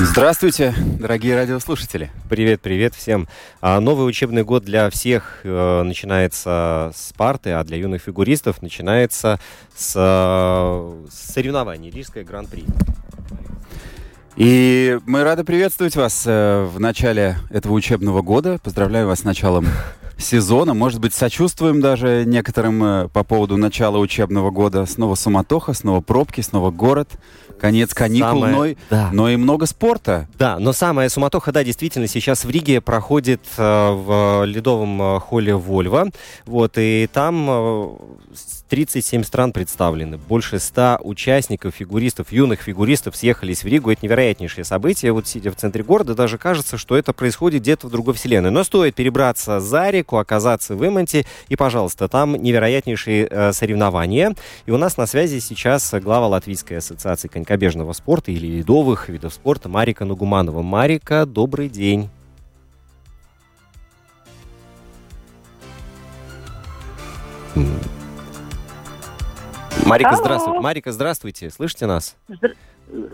[0.00, 2.12] Здравствуйте, дорогие радиослушатели.
[2.30, 3.26] Привет, привет всем.
[3.60, 9.40] А, новый учебный год для всех э, начинается с парты, а для юных фигуристов начинается
[9.74, 12.64] с, э, соревнований Рижское гран-при.
[14.36, 18.60] И мы рады приветствовать вас э, в начале этого учебного года.
[18.62, 19.66] Поздравляю вас с началом
[20.16, 20.74] сезона.
[20.74, 24.86] Может быть, сочувствуем даже некоторым по поводу начала учебного года.
[24.86, 27.18] Снова суматоха, снова пробки, снова город.
[27.60, 29.10] Конец каникул, Самое- но, и- да.
[29.12, 30.28] но и много спорта.
[30.38, 35.54] Да, но самая суматоха, да, действительно, сейчас в Риге проходит э, в ледовом э, холле
[35.54, 36.08] Вольво.
[36.46, 37.88] Вот, и там э,
[38.34, 40.18] с- 37 стран представлены.
[40.18, 43.90] Больше 100 участников, фигуристов, юных фигуристов съехались в Ригу.
[43.90, 45.10] Это невероятнейшее событие.
[45.12, 48.50] Вот сидя в центре города, даже кажется, что это происходит где-то в другой вселенной.
[48.50, 54.34] Но стоит перебраться за реку, оказаться в Имонте, и, пожалуйста, там невероятнейшие э, соревнования.
[54.66, 59.70] И у нас на связи сейчас глава Латвийской ассоциации конькобежного спорта или ледовых видов спорта
[59.70, 60.60] Марика Нагуманова.
[60.60, 62.10] Марика, добрый день.
[69.86, 70.18] Марика, Алло.
[70.18, 70.60] здравствуйте.
[70.60, 71.48] Марика, здравствуйте.
[71.48, 72.16] Слышите нас?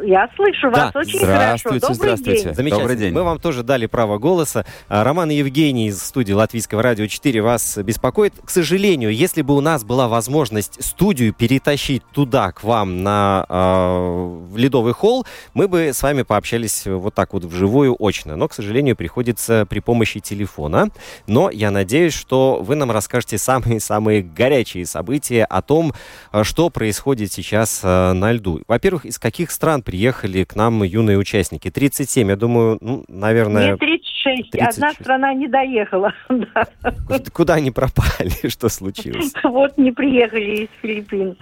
[0.03, 1.35] Я слышу вас Да, очень хорошо.
[1.35, 2.45] Здравствуйте, Добрый здравствуйте.
[2.45, 2.55] день.
[2.55, 2.79] Замечательно.
[2.79, 3.12] Добрый день.
[3.12, 4.65] Мы вам тоже дали право голоса.
[4.89, 8.35] А, Роман и Евгений из студии Латвийского радио 4 вас беспокоит.
[8.45, 14.57] К сожалению, если бы у нас была возможность студию перетащить туда, к вам, на, в
[14.57, 18.37] Ледовый холл, мы бы с вами пообщались вот так вот вживую, очно.
[18.37, 20.91] Но, к сожалению, приходится при помощи телефона.
[21.27, 25.95] Но я надеюсь, что вы нам расскажете самые-самые горячие события о том,
[26.31, 28.62] а, что происходит сейчас на льду.
[28.69, 31.71] Во-первых, из каких стран приехали к нам юные участники?
[31.71, 34.55] 37, я думаю, ну, наверное, Мне 36.
[34.55, 35.01] Одна 36.
[35.03, 36.13] страна не доехала.
[36.29, 37.19] Да.
[37.33, 39.33] куда- они пропали, что случилось?
[39.45, 41.37] Вот не приехали из Филиппин.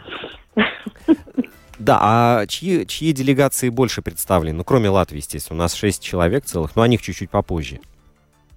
[1.79, 4.59] Да, а чьи, чьи делегации больше представлены?
[4.59, 7.81] Ну, кроме Латвии, естественно, у нас 6 человек целых, но о них чуть-чуть попозже.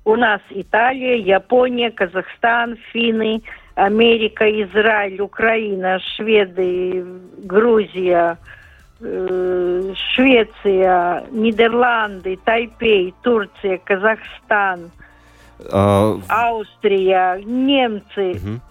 [0.03, 3.41] У нас Италия, Япония, Казахстан, Финны,
[3.73, 7.03] Америка, Израиль, Украина, Шведы,
[7.43, 8.37] Грузия,
[10.13, 14.91] Швеция, Нидерланды, Тайпей, Турция, Казахстан,
[15.71, 18.39] А, Австрия, немцы.
[18.39, 18.61] мгм.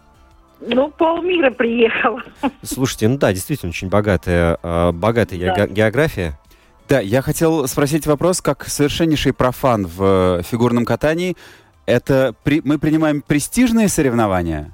[0.66, 2.22] Ну, полмира приехало.
[2.62, 5.66] Слушайте, ну да, действительно, очень богатая, а, богатая Да.
[5.66, 6.38] ге- география.
[6.88, 11.36] Да, я хотел спросить вопрос, как совершеннейший профан в э, фигурном катании.
[11.86, 14.70] Это при- мы принимаем престижные соревнования?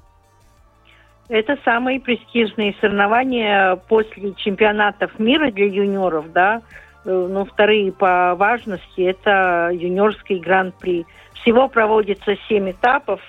[1.31, 6.61] Это самые престижные соревнования после чемпионатов мира для юниоров, да.
[7.05, 11.07] Э, Ну, вторые по важности это юниорский гран-при.
[11.35, 13.21] Всего проводится семь этапов.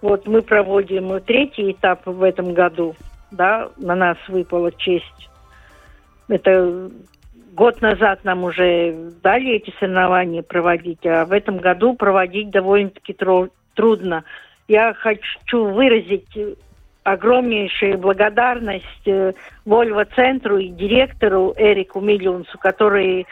[0.00, 2.94] Вот мы проводим третий этап в этом году,
[3.32, 5.28] да, на нас выпала честь.
[6.28, 6.88] Это
[7.52, 13.16] год назад нам уже дали эти соревнования проводить, а в этом году проводить довольно-таки
[13.74, 14.22] трудно.
[14.68, 16.28] Я хочу выразить
[17.12, 19.32] огромнейшую благодарность э,
[19.64, 23.26] Вольво-центру и директору Эрику Миллионсу, которые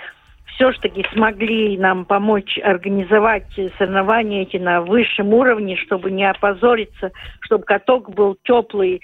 [0.47, 3.47] все ж таки смогли нам помочь организовать
[3.79, 9.03] соревнования эти на высшем уровне, чтобы не опозориться, чтобы каток был теплый,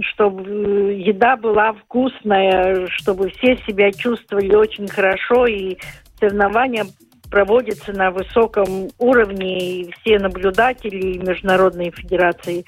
[0.00, 5.76] чтобы э, еда была вкусная, чтобы все себя чувствовали очень хорошо и
[6.18, 6.84] соревнования
[7.30, 12.64] проводятся на высоком уровне, и все наблюдатели и международные федерации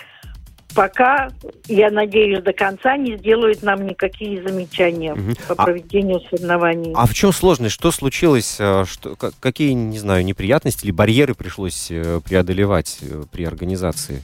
[0.77, 1.31] пока,
[1.67, 5.35] я надеюсь, до конца не сделают нам никакие замечания Мгм.
[5.49, 6.93] по А- проведению соревнований.
[6.95, 7.75] А в чем сложность?
[7.75, 8.57] Что случилось?
[8.61, 14.23] э, Что, ка- какие, не знаю, неприятности или барьеры пришлось э, преодолевать э, при организации?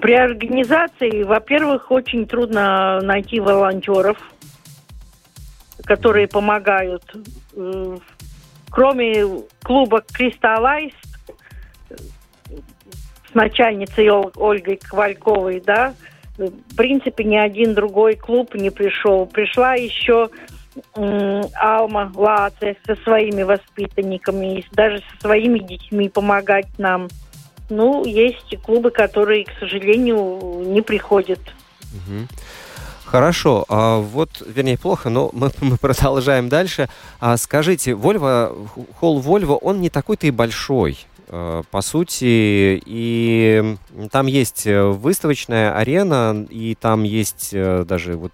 [0.00, 4.16] При организации, во-первых, очень трудно найти волонтеров,
[5.84, 7.02] которые помогают.
[8.70, 9.24] Кроме
[9.62, 10.92] клуба «Кристаллайз»,
[13.30, 15.94] с начальницей Ольгой Ковальковой, да,
[16.38, 19.26] в принципе, ни один другой клуб не пришел.
[19.26, 20.30] Пришла еще
[20.94, 27.08] Алма Лаце со своими воспитанниками, даже со своими детьми помогать нам.
[27.70, 31.40] Ну, есть клубы, которые, к сожалению, не приходят.
[33.04, 36.88] Хорошо, а вот, вернее, плохо, но мы, мы продолжаем дальше.
[37.20, 38.54] А скажите, Вольво,
[39.00, 40.98] холл Вольво, он не такой-то и большой.
[41.30, 43.76] Э, по сути, и
[44.10, 48.32] там есть э, выставочная арена, и там есть э, даже вот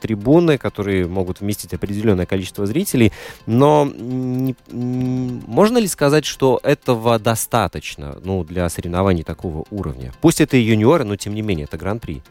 [0.00, 3.12] трибуны, которые могут вместить определенное количество зрителей,
[3.46, 10.12] но не, можно ли сказать, что этого достаточно ну, для соревнований такого уровня?
[10.20, 12.22] Пусть это и юниоры, но тем не менее, это гран-при.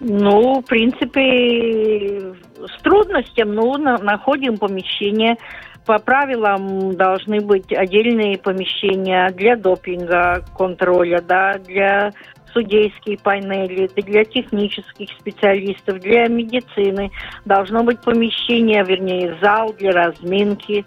[0.00, 5.36] Ну, в принципе, с трудностями, ну, находим помещение,
[5.84, 12.12] по правилам должны быть отдельные помещения для допинга, контроля, да, для
[12.52, 17.10] судейские панели, для технических специалистов, для медицины.
[17.44, 20.84] Должно быть помещение, вернее, зал для разминки.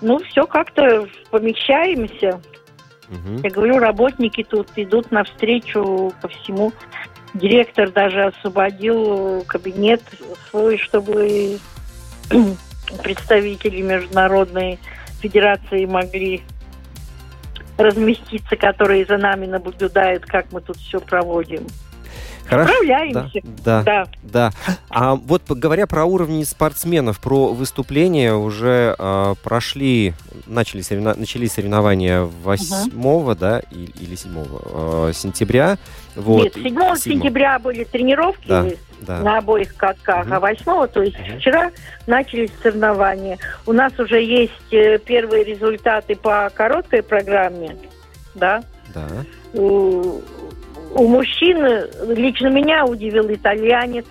[0.00, 2.40] Ну, все как-то помещаемся.
[3.08, 3.40] Угу.
[3.42, 6.72] Я говорю, работники тут идут навстречу ко всему.
[7.34, 10.02] Директор даже освободил кабинет
[10.50, 11.58] свой, чтобы
[12.94, 14.78] представители Международной
[15.20, 16.42] Федерации могли
[17.76, 21.66] разместиться, которые за нами наблюдают, как мы тут все проводим.
[22.46, 22.72] Хорошо.
[22.72, 23.40] Справляемся.
[23.64, 24.50] Да, да, да.
[24.90, 30.14] А вот говоря про уровни спортсменов, про выступления, уже э, прошли,
[30.46, 33.34] начали соревно, начались соревнования 8 угу.
[33.34, 35.78] да, или 7 э, сентября.
[36.16, 36.44] Вот.
[36.44, 38.66] Нет, 7 сентября были тренировки да,
[39.00, 39.20] да.
[39.20, 40.34] на обоих катках, угу.
[40.34, 41.38] а 8 то есть угу.
[41.38, 41.70] вчера
[42.06, 43.38] начались соревнования.
[43.66, 47.76] У нас уже есть э, первые результаты по короткой программе,
[48.34, 48.62] да?
[48.94, 49.08] Да.
[50.94, 51.58] У мужчин
[52.14, 54.06] лично меня удивил итальянец,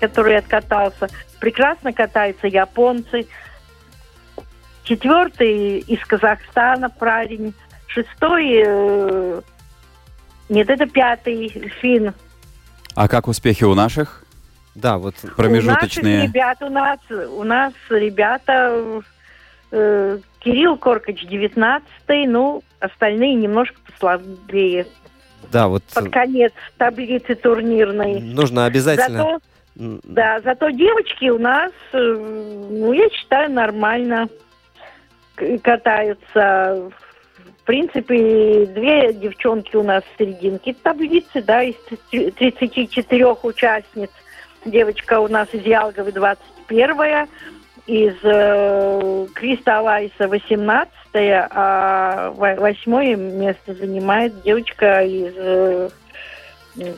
[0.00, 1.08] который откатался.
[1.38, 3.26] Прекрасно катаются японцы.
[4.82, 7.54] Четвертый из Казахстана парень.
[7.86, 8.62] Шестой...
[8.66, 9.40] Э,
[10.48, 11.48] нет, это пятый
[11.80, 12.14] фин.
[12.94, 14.24] А как успехи у наших?
[14.74, 16.14] Да, вот промежуточные.
[16.14, 19.02] У наших ребят у нас, у нас ребята
[19.70, 21.84] э, Кирилл Коркач 19
[22.26, 24.86] ну, остальные немножко послабее.
[25.52, 25.82] Да, вот...
[25.94, 28.20] Под конец таблицы турнирной.
[28.20, 29.18] Нужно обязательно...
[29.18, 29.40] Зато,
[30.04, 34.28] да, зато девочки у нас, э, ну, я считаю, нормально
[35.62, 36.90] катаются.
[37.62, 41.76] В принципе, две девчонки у нас в серединке таблицы, да, из
[42.10, 44.10] 34 участниц.
[44.64, 47.28] Девочка у нас из Ялговы 21
[47.88, 55.88] из э, Криста Алайса 18 а восьмое место занимает девочка из э,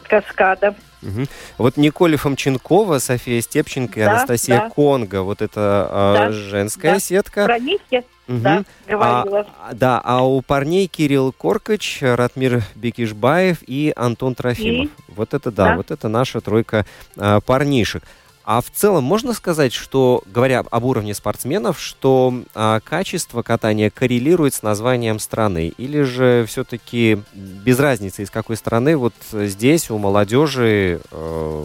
[0.09, 0.75] Каскада.
[1.03, 1.27] Угу.
[1.59, 4.71] Вот Николя Фомченкова, София Степченко и да, Анастасия да.
[4.71, 5.23] Конга.
[5.23, 7.01] Вот это э, да, женская да.
[7.01, 7.45] сетка.
[7.47, 8.39] Про них я угу.
[8.39, 9.47] да, говорила.
[9.61, 14.89] А, да, а у парней Кирилл Коркач, Ратмир Бекишбаев и Антон Трофимов.
[14.89, 14.91] И?
[15.09, 16.85] Вот это да, да, вот это наша тройка
[17.17, 18.03] э, парнишек.
[18.51, 24.55] А в целом можно сказать, что, говоря об уровне спортсменов, что а, качество катания коррелирует
[24.55, 25.73] с названием страны?
[25.79, 31.65] Или же все-таки без разницы, из какой страны, вот здесь у молодежи э,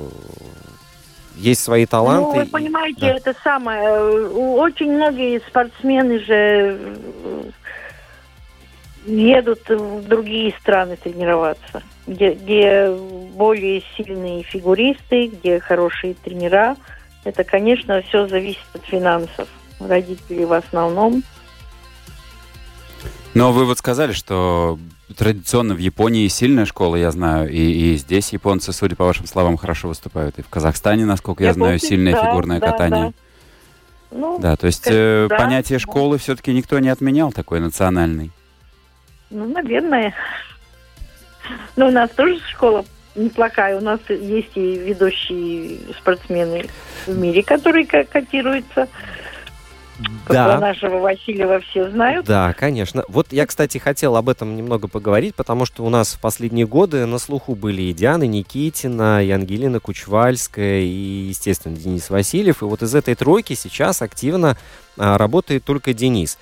[1.38, 2.38] есть свои таланты?
[2.38, 3.13] Ну, вы понимаете, да.
[3.13, 4.30] это самое.
[4.30, 6.80] Очень многие спортсмены же
[9.05, 12.91] едут в другие страны тренироваться где, где
[13.35, 16.75] более сильные фигуристы, где хорошие тренера.
[17.24, 19.47] Это, конечно, все зависит от финансов.
[19.79, 21.24] Родители в основном.
[23.33, 24.79] Но вы вот сказали, что
[25.17, 29.57] традиционно в Японии сильная школа, я знаю, и, и здесь японцы, судя по вашим словам,
[29.57, 30.39] хорошо выступают.
[30.39, 33.05] И в Казахстане, насколько я, я знаю, сильное да, фигурное да, катание.
[33.07, 33.13] Да.
[34.17, 38.31] Ну, да, то есть э, да, понятие школы все-таки никто не отменял такой национальный.
[39.29, 40.13] Ну, наверное.
[41.75, 43.77] Ну, у нас тоже школа неплохая.
[43.77, 46.65] У нас есть и ведущие спортсмены
[47.05, 48.88] в мире, которые котируются.
[50.27, 50.46] Да.
[50.46, 52.25] Про нашего Васильева все знают.
[52.25, 53.05] Да, конечно.
[53.08, 57.05] Вот я, кстати, хотел об этом немного поговорить, потому что у нас в последние годы
[57.05, 62.62] на слуху были и Диана Никитина, и Ангелина Кучвальская, и, естественно, Денис Васильев.
[62.62, 64.58] И вот из этой тройки сейчас активно
[64.98, 66.38] а, работает только Денис.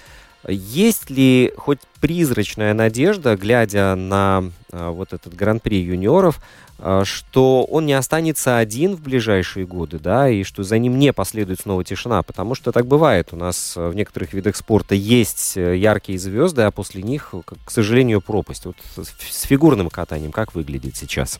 [0.48, 6.42] Есть ли хоть призрачная надежда, глядя на а, вот этот гран-при юниоров,
[6.80, 11.14] а, что он не останется один в ближайшие годы, да, и что за ним не
[11.14, 13.30] последует снова тишина, потому что так бывает.
[13.32, 17.34] У нас в некоторых видах спорта есть э, яркие звезды, а после них,
[17.64, 18.66] к сожалению, пропасть.
[18.66, 21.40] Вот с фигурным катанием как выглядит сейчас?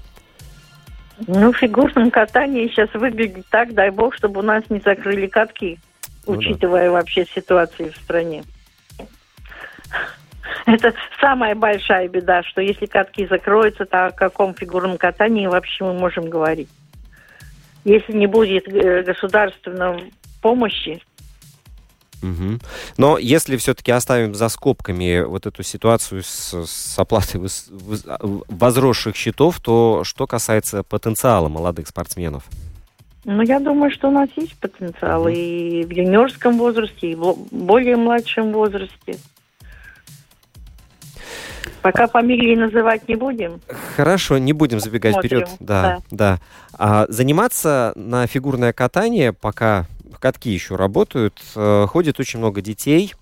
[1.28, 5.80] Ну, в фигурном катании сейчас выглядит так, дай бог, чтобы у нас не закрыли катки,
[6.26, 6.94] ну, учитывая да.
[6.94, 8.44] вообще ситуацию в стране.
[10.66, 15.94] Это самая большая беда, что если катки закроются, то о каком фигурном катании вообще мы
[15.94, 16.70] можем говорить?
[17.84, 21.02] Если не будет э, государственной помощи,
[22.24, 22.60] Угу.
[22.98, 27.70] Но если все-таки оставим за скобками вот эту ситуацию с, с оплатой воз,
[28.48, 32.46] возросших счетов, то что касается потенциала молодых спортсменов?
[33.26, 35.30] Ну, я думаю, что у нас есть потенциал угу.
[35.30, 39.18] и в юниорском возрасте, и в более младшем возрасте.
[41.82, 43.62] Пока фамилии называть не будем.
[43.96, 45.30] Хорошо, не будем забегать Смотрим.
[45.30, 45.50] вперед.
[45.60, 46.00] Да, да.
[46.12, 46.40] да.
[46.78, 49.86] А заниматься на фигурное катание, пока
[50.20, 53.14] катки еще работают, э, ходит очень много детей.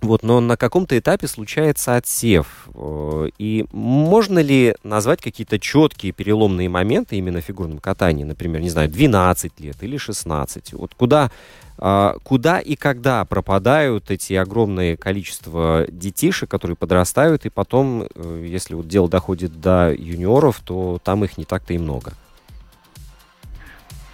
[0.00, 2.68] Вот, но на каком-то этапе случается отсев.
[2.74, 8.24] Э, и можно ли назвать какие-то четкие переломные моменты именно в фигурном катании?
[8.24, 10.74] Например, не знаю, 12 лет или 16.
[10.74, 11.30] Вот куда
[11.78, 18.74] а, куда и когда пропадают эти огромные количество детишек, которые подрастают, и потом, э, если
[18.74, 22.12] вот дело доходит до юниоров, то там их не так-то и много.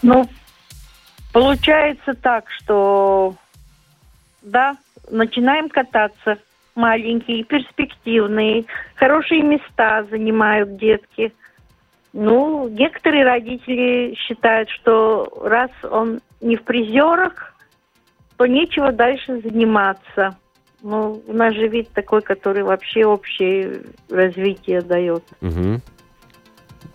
[0.03, 0.29] Ну,
[1.33, 3.37] получается так, что
[4.43, 4.77] да,
[5.11, 6.39] начинаем кататься,
[6.75, 8.65] маленькие, перспективные,
[8.97, 11.33] хорошие места занимают детки.
[12.13, 17.55] Ну, некоторые родители считают, что раз он не в призерах,
[18.37, 20.37] то нечего дальше заниматься.
[20.83, 25.23] Ну, у нас же вид такой, который вообще общее развитие дает.
[25.41, 25.81] Угу.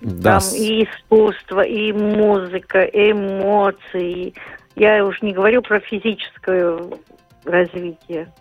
[0.01, 0.39] Да.
[0.39, 4.33] Там и искусство, и музыка, и эмоции.
[4.75, 6.79] Я уж не говорю про физическое
[7.47, 8.31] развитие.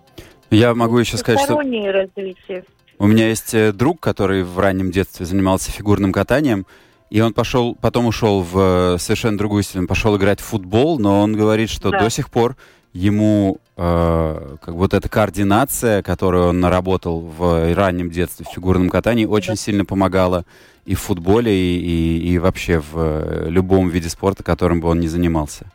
[0.51, 1.57] Я могу еще сказать, что...
[1.57, 2.65] развитие.
[2.99, 6.67] У меня есть э, друг, который в раннем детстве занимался фигурным катанием,
[7.11, 11.21] и он пошел, потом ушел в э, совершенно другую он пошел играть в футбол, но
[11.21, 12.01] он говорит, что да.
[12.01, 12.57] до сих пор
[12.93, 19.27] ему э, как вот эта координация, которую он наработал в раннем детстве в фигурном катании,
[19.27, 19.57] очень да.
[19.57, 20.45] сильно помогала
[20.87, 25.01] и в футболе, и, и, и вообще в э, любом виде спорта, которым бы он
[25.01, 25.71] ни занимался.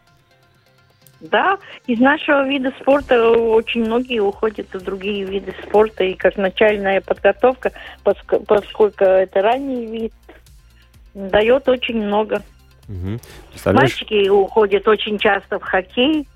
[1.22, 7.00] Да, из нашего вида спорта очень многие уходят в другие виды спорта, и как начальная
[7.00, 7.72] подготовка,
[8.04, 10.13] поскольку это ранний вид,
[11.13, 12.42] дает очень много.
[12.90, 13.20] Угу.
[13.74, 16.28] Мальчики уходят очень часто в хоккей,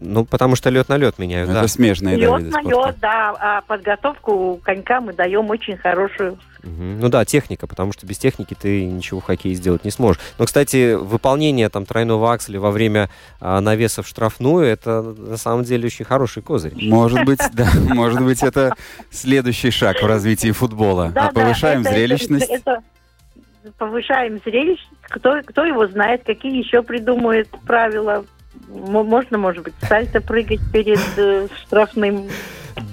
[0.00, 1.68] ну, потому что лед на лед меняют, Это да.
[1.68, 3.36] смежные, лед да, Лед на лед, да.
[3.38, 6.38] А подготовку конька мы даем очень хорошую.
[6.62, 6.82] Угу.
[7.00, 10.20] Ну да, техника, потому что без техники ты ничего в хоккее сделать не сможешь.
[10.38, 13.08] Но, кстати, выполнение там тройного акселя во время
[13.40, 16.72] а, навеса в штрафную, это на самом деле очень хороший козырь.
[16.76, 18.74] Может быть, да, может быть, это
[19.10, 21.12] следующий шаг в развитии футбола.
[21.14, 22.50] А повышаем зрелищность.
[23.78, 24.90] повышаем зрелищность.
[25.02, 28.24] Кто, кто его знает, какие еще придумают правила
[28.70, 32.28] можно, может быть, сальто прыгать перед э, штрафным.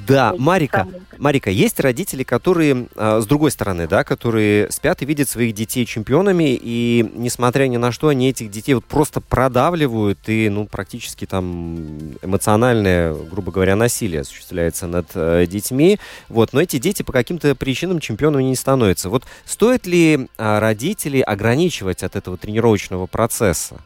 [0.08, 5.30] Да, Марика, Марика, есть родители, которые, э, с другой стороны, да, которые спят и видят
[5.30, 10.50] своих детей чемпионами, и несмотря ни на что, они этих детей вот просто продавливают, и,
[10.50, 17.04] ну, практически там эмоциональное, грубо говоря, насилие осуществляется над э, детьми, вот, но эти дети
[17.04, 19.10] по каким-то причинам чемпионами не становятся.
[19.10, 23.78] Вот стоит ли э, родителей ограничивать от этого тренировочного процесса?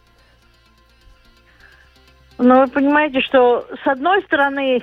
[2.42, 4.82] Но вы понимаете, что с одной стороны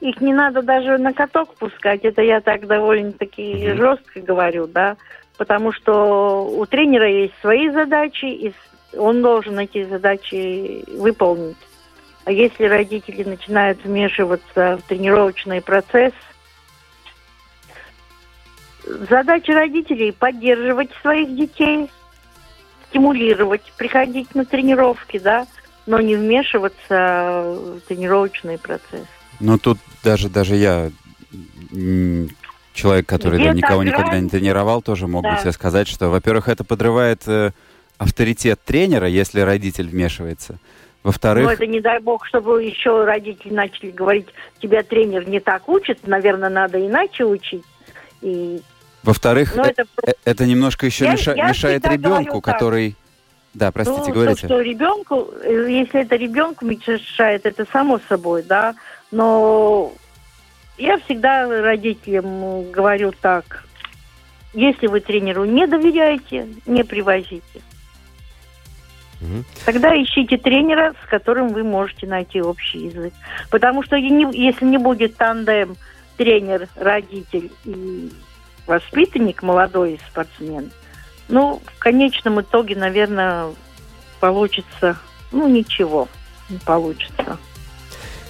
[0.00, 2.04] их не надо даже на каток пускать.
[2.04, 3.76] Это я так довольно-таки mm-hmm.
[3.76, 4.96] жестко говорю, да.
[5.36, 8.54] Потому что у тренера есть свои задачи, и
[8.96, 11.56] он должен эти задачи выполнить.
[12.26, 16.12] А если родители начинают вмешиваться в тренировочный процесс,
[18.86, 21.90] задача родителей поддерживать своих детей,
[22.88, 25.48] стимулировать, приходить на тренировки, да,
[25.86, 29.06] но не вмешиваться в тренировочный процесс.
[29.40, 30.90] Ну, тут даже, даже я,
[32.72, 33.88] человек, который да, никого грань...
[33.88, 35.36] никогда не тренировал, тоже могу да.
[35.36, 37.50] тебе сказать, что, во-первых, это подрывает э,
[37.98, 40.58] авторитет тренера, если родитель вмешивается.
[41.02, 41.44] Во-вторых...
[41.44, 44.28] Ну, это не дай бог, чтобы еще родители начали говорить,
[44.60, 47.64] тебя тренер не так учит, наверное, надо иначе учить.
[48.22, 48.60] И...
[49.02, 49.84] Во-вторых, это...
[50.06, 51.34] Э, это немножко еще я, меша...
[51.34, 52.96] я мешает ребенку, который...
[53.54, 54.40] Да, простите, ну, говорите.
[54.42, 58.74] То, что ребенку, э, если это ребенку мешает, это само собой, да.
[59.12, 59.92] Но
[60.76, 63.64] я всегда родителям говорю так.
[64.52, 67.42] Если вы тренеру не доверяете, не привозите.
[69.64, 73.14] Тогда ищите тренера, с которым вы можете найти общий язык.
[73.50, 75.76] Потому что если не будет тандем
[76.16, 78.10] тренер, родитель и
[78.66, 80.70] воспитанник, молодой спортсмен,
[81.28, 83.48] ну, в конечном итоге, наверное,
[84.20, 84.98] получится,
[85.32, 86.08] ну, ничего
[86.48, 87.38] не получится.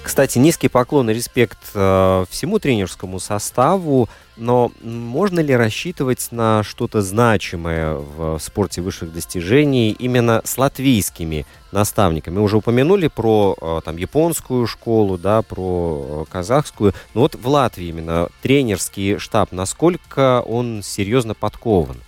[0.04, 7.00] Кстати, низкий поклон и респект э, всему тренерскому составу, но можно ли рассчитывать на что-то
[7.00, 12.34] значимое в спорте высших достижений именно с латвийскими наставниками?
[12.34, 17.48] Мы уже упомянули про э, там японскую школу, да, про э, казахскую, но вот в
[17.48, 21.96] Латвии именно тренерский штаб, насколько он серьезно подкован?
[21.96, 22.02] Ну,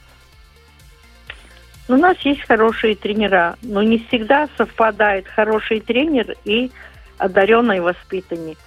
[1.88, 6.70] У нас есть хорошие тренера, но не всегда совпадает хороший тренер и
[7.18, 8.58] одаренный воспитанник.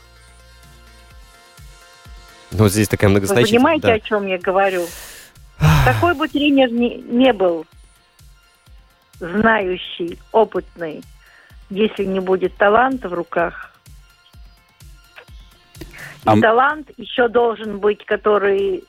[2.52, 3.60] Ну, вот здесь такая Вы многозначительная...
[3.60, 3.94] понимаете, да.
[3.94, 4.86] о чем я говорю?
[5.86, 7.66] Какой бы тренер ни, не был
[9.20, 11.04] знающий, опытный,
[11.70, 13.72] если не будет таланта в руках.
[15.80, 15.86] И
[16.26, 18.84] А м- талант еще должен быть, который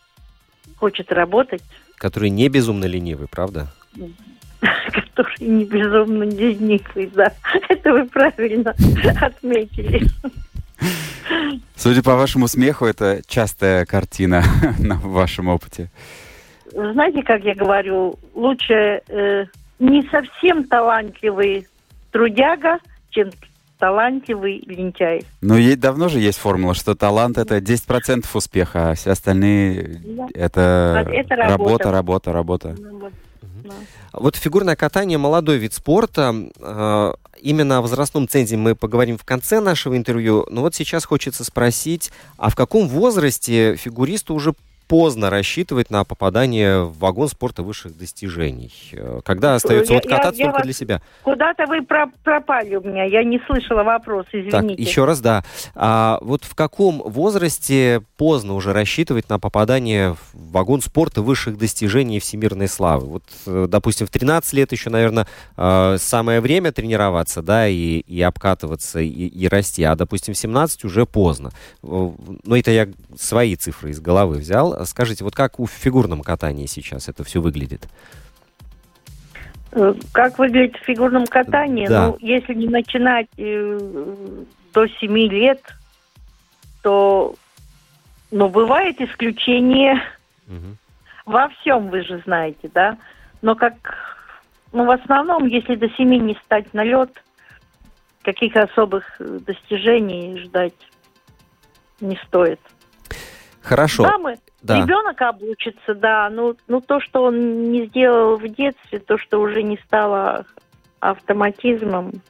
[0.77, 1.63] хочет работать,
[1.97, 3.71] Который не безумно ленивый, правда?
[4.93, 7.33] который не безумно ленивый, да.
[7.69, 8.75] Это вы правильно
[9.21, 10.07] отметили.
[11.77, 14.43] Судя по вашему смеху, это частая картина
[14.79, 15.91] на вашем опыте.
[16.73, 19.47] Знаете, как я говорю, лучше э,
[19.79, 21.67] не совсем талантливый
[22.13, 22.79] трудяга,
[23.11, 23.31] чем
[23.79, 25.25] талантливый лентяй.
[25.41, 30.27] Но ей давно же есть формула, что талант это 10% успеха, а все остальные Да.
[30.35, 31.91] это, Это работа, работа.
[31.91, 32.75] работа, работа.
[32.79, 33.13] Ну, вот,
[33.65, 33.75] да.
[34.13, 36.35] Вот фигурное катание молодой вид спорта.
[36.59, 37.13] Э,
[37.43, 40.47] Именно о возрастном цензе мы поговорим в конце нашего интервью.
[40.51, 44.55] Но вот сейчас хочется спросить, а в каком возрасте фигуристу уже
[44.91, 48.73] поздно рассчитывать на попадание в вагон спорта высших достижений?
[48.93, 51.03] Э, Когда остается Я- вот кататься я- я только вас- для себя?
[51.23, 54.51] Куда-то вы про- пропали у меня, я не слышала вопрос, извините.
[54.51, 55.45] Так, еще раз, да.
[55.77, 62.17] А вот в каком возрасте поздно уже рассчитывать на попадание в вагон спорта высших достижений
[62.17, 63.07] и всемирной славы?
[63.07, 68.21] Вот, э, допустим, в 13 лет еще, наверное, э, самое время тренироваться, да, и, и
[68.23, 71.51] обкатываться, и, и расти, а, допустим, в 17 уже поздно.
[71.85, 72.11] Э,
[72.45, 74.80] Ну, это я свои цифры из головы взял.
[74.85, 77.89] Скажите, вот как в фигурном катании сейчас это все выглядит?
[79.73, 81.87] Э, Как выглядит в фигурном катании?
[81.87, 82.09] Да.
[82.09, 83.79] Ну, если не начинать э,
[84.73, 85.63] до 7 лет,
[86.83, 87.35] то,
[88.31, 90.03] ну, бывает исключение
[90.47, 90.77] Мгм.
[91.27, 92.99] во всем, вы же знаете, да?
[93.43, 93.75] Но как,
[94.73, 97.11] ну, в основном, если до 7 не стать на лед,
[98.23, 100.75] каких особых э, достижений ждать
[102.01, 102.61] не стоит.
[103.63, 104.03] Хорошо.
[104.05, 104.83] Да, мы, Да.
[104.83, 109.63] ребенок обучится, да, ну, ну то, что он не сделал в детстве, то, что уже
[109.63, 110.45] не стало
[111.01, 112.23] автоматизмом,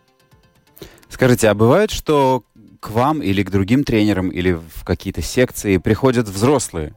[1.11, 2.45] Скажите, а бывает, что
[2.79, 6.95] к вам или к другим тренерам или в какие-то секции приходят взрослые,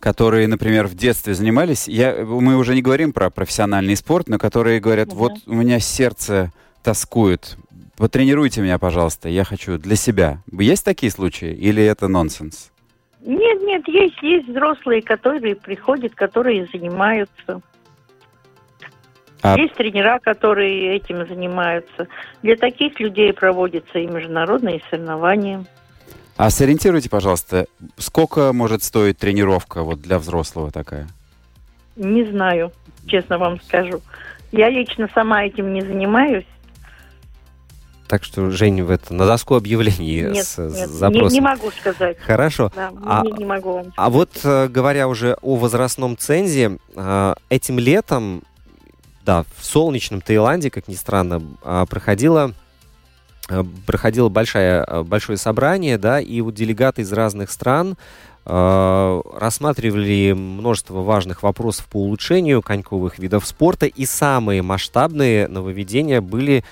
[0.00, 1.86] которые, например, в детстве занимались?
[1.86, 5.16] Я, мы уже не говорим про профессиональный спорт, но которые говорят, Мгм.
[5.16, 7.58] вот у меня сердце тоскует,
[7.96, 10.42] потренируйте меня, пожалуйста, я хочу для себя.
[10.50, 12.72] Есть такие случаи или это нонсенс?
[13.22, 17.60] Нет, нет, есть, есть взрослые, которые приходят, которые занимаются.
[19.42, 22.08] А- Есть тренера, которые этим занимаются.
[22.42, 25.64] Для таких людей проводятся и международные соревнования.
[26.36, 27.66] А сориентируйте, пожалуйста,
[27.98, 31.06] сколько может стоить тренировка вот для взрослого такая?
[31.96, 32.72] Не знаю,
[33.06, 34.00] честно вам скажу.
[34.52, 36.46] Я лично сама этим не занимаюсь.
[38.10, 41.32] Так что, Жень, в это, на доску объявлений Нет, с, нет, не, запросом.
[41.32, 42.18] не могу сказать.
[42.18, 42.72] Хорошо.
[42.74, 47.34] Да, А- не, не могу вам А вот э, говоря уже о возрастном цензе, э,
[47.50, 48.42] этим летом,
[49.24, 52.52] да, в солнечном Таиланде, как ни странно, а, проходило
[53.48, 57.96] э, проходило большое, большое собрание, да, и вот делегаты из разных стран
[58.44, 66.64] э, рассматривали множество важных вопросов по улучшению коньковых видов спорта, и самые масштабные нововведения были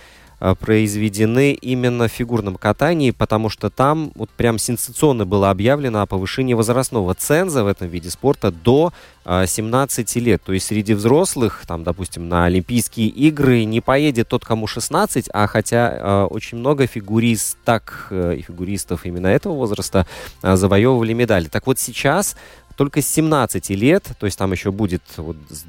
[0.60, 6.54] произведены именно в фигурном катании, потому что там вот прям сенсационно было объявлено о повышении
[6.54, 8.92] возрастного ценза в этом виде спорта до
[9.24, 10.42] э, 17 лет.
[10.44, 15.46] То есть среди взрослых, там, допустим, на Олимпийские игры не поедет тот, кому 16, а
[15.46, 20.06] хотя э, очень много фигуристок э, и фигуристов именно этого возраста
[20.42, 21.48] э, завоевывали медали.
[21.48, 22.36] Так вот сейчас
[22.76, 25.64] только с 17 лет, то есть там еще будет вот с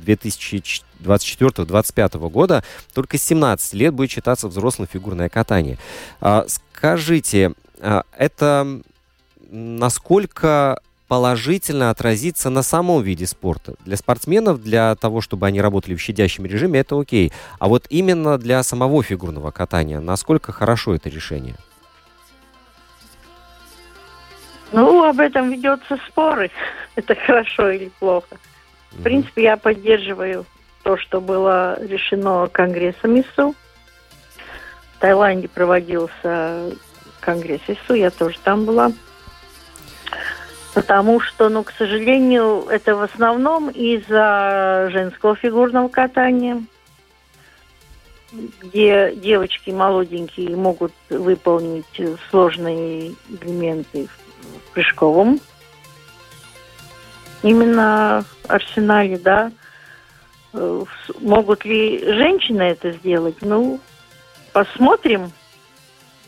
[0.99, 5.77] 2024-2025 года, только с 17 лет будет считаться взрослым фигурное катание.
[6.21, 8.81] А, скажите, а, это
[9.51, 13.73] насколько положительно отразится на самом виде спорта.
[13.83, 17.33] Для спортсменов, для того, чтобы они работали в щадящем режиме, это окей.
[17.57, 21.55] А вот именно для самого фигурного катания, насколько хорошо это решение?
[24.71, 26.51] Ну, об этом ведется споры.
[26.95, 28.37] Это хорошо или плохо.
[28.91, 30.45] В принципе, я поддерживаю
[30.83, 33.55] то, что было решено Конгрессом ИСУ.
[34.95, 36.71] В Таиланде проводился
[37.19, 38.91] Конгресс ИСУ, я тоже там была.
[40.73, 46.63] Потому что, ну, к сожалению, это в основном из-за женского фигурного катания,
[48.61, 55.39] где девочки молоденькие могут выполнить сложные элементы в прыжковом
[57.41, 59.51] именно арсенале, да.
[60.53, 60.83] Э,
[61.21, 63.37] могут ли женщины это сделать?
[63.41, 63.79] Ну,
[64.51, 65.31] посмотрим.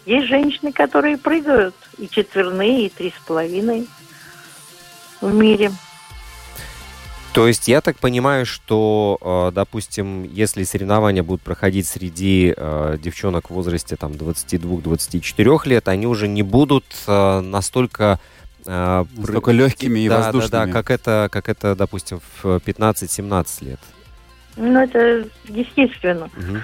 [0.06, 3.88] Есть женщины, которые прыгают и четверные, и три с половиной
[5.22, 5.72] в мире.
[7.34, 13.50] То есть я так понимаю, что, э, допустим, если соревнования будут проходить среди э, девчонок
[13.50, 18.20] в возрасте там 22-24 лет, они уже не будут настолько
[18.64, 20.52] настолько легкими и да, воздушными.
[20.52, 23.80] Да, да, как это, как это, допустим, в 15-17 лет.
[24.56, 26.26] Ну, это естественно.
[26.26, 26.58] Угу.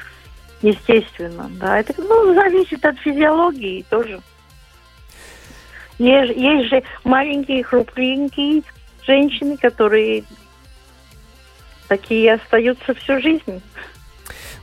[0.62, 1.80] Естественно, да.
[1.80, 4.20] Это ну, зависит от физиологии тоже.
[6.00, 8.64] Есть, есть же маленькие, хрупкие
[9.06, 10.24] женщины, которые
[11.88, 13.62] такие остаются всю жизнь.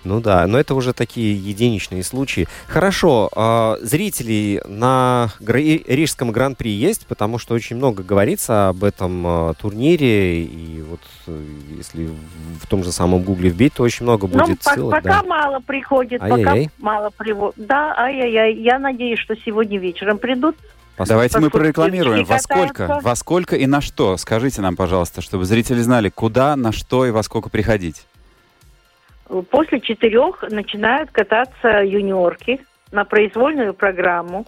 [0.05, 2.47] Ну да, но это уже такие единичные случаи.
[2.67, 9.55] Хорошо, э, зрителей на Рижском гран-при есть, потому что очень много говорится об этом э,
[9.55, 11.43] турнире, и вот э,
[11.77, 12.11] если
[12.61, 15.03] в том же самом гугле вбить, то очень много ну, будет ну, ссылок.
[15.03, 15.29] Пока да.
[15.29, 16.65] мало приходит, ай-яй-яй.
[16.65, 17.67] пока мало приводит.
[17.67, 18.55] Да, ай-яй-яй.
[18.55, 20.57] Я надеюсь, что сегодня вечером придут.
[20.99, 22.25] Давайте мы прорекламируем.
[22.25, 23.01] Во сколько?
[23.03, 24.17] Во сколько и на что?
[24.17, 28.07] Скажите нам, пожалуйста, чтобы зрители знали, куда, на что и во сколько приходить.
[29.51, 32.61] После четырех начинают кататься юниорки
[32.93, 34.47] на произвольную программу.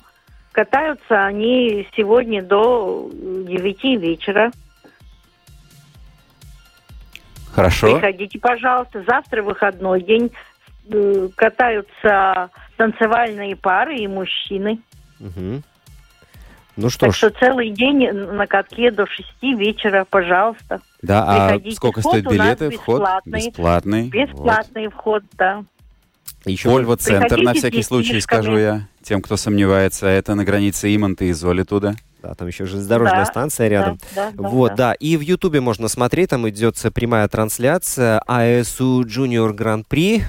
[0.52, 4.50] Катаются они сегодня до девяти вечера.
[7.52, 7.94] Хорошо.
[7.94, 9.02] Приходите, пожалуйста.
[9.06, 10.30] Завтра выходной день.
[10.92, 14.78] Э, катаются танцевальные пары и мужчины.
[15.18, 15.62] Угу.
[16.76, 17.16] Ну что так ж.
[17.16, 20.80] что целый день на катке до шести вечера, пожалуйста.
[21.02, 22.70] Да, а сколько вход стоят билеты?
[22.70, 24.08] Вход бесплатный.
[24.08, 24.94] Бесплатный вот.
[24.94, 25.64] вход, да.
[26.44, 30.06] Еще Вольво-центр, на всякий случай, скажу я, тем, кто сомневается.
[30.06, 31.96] Это на границе Иманта и Золитуда.
[32.26, 34.00] Да, там еще железнодорожная да, станция рядом.
[34.16, 34.92] Да, да, вот, да, да.
[34.94, 40.24] И в Ютубе можно смотреть, там идет прямая трансляция АСУ Junior Grand Prix.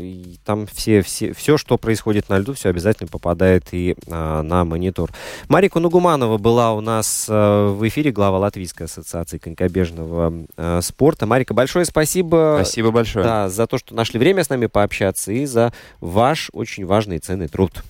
[0.00, 4.64] И там все, все, все, что происходит на льду, все обязательно попадает и а, на
[4.64, 5.10] монитор.
[5.48, 11.26] Марика Нугуманова была у нас а, в эфире, глава Латвийской ассоциации конькобежного а, спорта.
[11.26, 12.60] Марика, большое спасибо.
[12.62, 13.22] Спасибо большое.
[13.22, 17.18] Да, за то, что нашли время с нами пообщаться и за ваш очень важный и
[17.18, 17.82] ценный труд.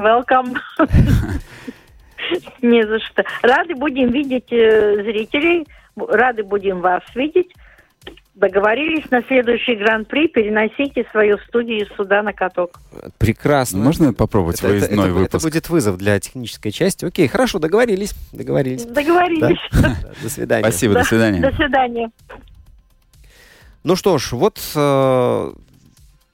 [0.00, 0.56] Welcome.
[2.62, 3.24] Не за что.
[3.42, 7.52] Рады будем видеть э, зрителей, рады будем вас видеть.
[8.34, 12.80] Договорились на следующий гран-при переносите свою студию сюда на каток.
[13.18, 13.80] Прекрасно.
[13.80, 15.34] Можно попробовать это, выездной это, выпуск?
[15.34, 17.04] Это будет вызов для технической части.
[17.04, 18.14] Окей, хорошо, договорились.
[18.32, 18.86] Договорились.
[18.86, 19.58] Договорились.
[19.72, 19.96] Да?
[20.22, 20.62] До свидания.
[20.62, 21.40] Спасибо, до свидания.
[21.40, 22.10] До свидания.
[23.84, 25.52] Ну что ж, вот э,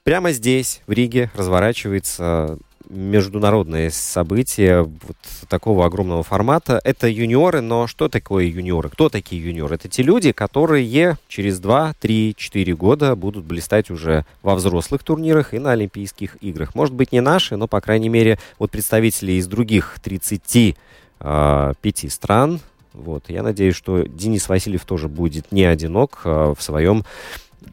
[0.03, 2.57] прямо здесь, в Риге, разворачивается
[2.89, 6.79] международные события вот такого огромного формата.
[6.83, 8.89] Это юниоры, но что такое юниоры?
[8.89, 9.75] Кто такие юниоры?
[9.75, 15.53] Это те люди, которые через 2, 3, 4 года будут блистать уже во взрослых турнирах
[15.53, 16.75] и на Олимпийских играх.
[16.75, 20.75] Может быть, не наши, но, по крайней мере, вот представители из других 35
[21.19, 22.59] э, стран.
[22.93, 23.25] Вот.
[23.29, 27.03] Я надеюсь, что Денис Васильев тоже будет не одинок э, в своем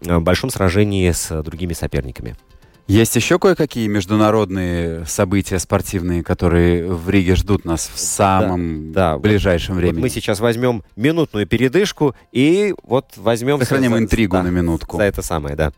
[0.03, 2.37] э, большом сражении с другими соперниками.
[2.87, 9.19] Есть еще кое-какие международные события спортивные, которые в Риге ждут нас в самом да, да,
[9.19, 10.01] ближайшем вот, времени.
[10.01, 13.59] Вот мы сейчас возьмем минутную передышку и вот возьмем...
[13.59, 14.99] Сохраним за, интригу да, на минутку.
[14.99, 15.73] За это самое, да.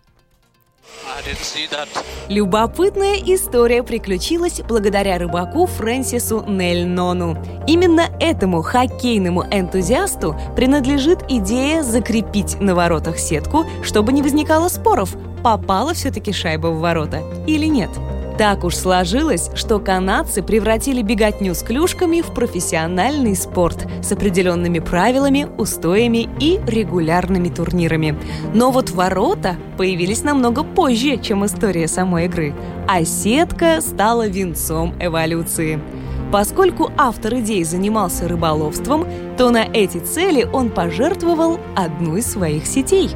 [2.28, 7.36] Любопытная история приключилась благодаря рыбаку Фрэнсису Нельнону.
[7.66, 15.94] Именно этому хоккейному энтузиасту принадлежит идея закрепить на воротах сетку, чтобы не возникало споров, попала
[15.94, 17.90] все-таки шайба в ворота или нет.
[18.38, 25.48] Так уж сложилось, что канадцы превратили беготню с клюшками в профессиональный спорт с определенными правилами,
[25.56, 28.18] устоями и регулярными турнирами.
[28.52, 32.54] Но вот ворота появились намного позже, чем история самой игры,
[32.86, 35.80] а сетка стала венцом эволюции.
[36.30, 39.06] Поскольку автор идей занимался рыболовством,
[39.38, 43.10] то на эти цели он пожертвовал одну из своих сетей.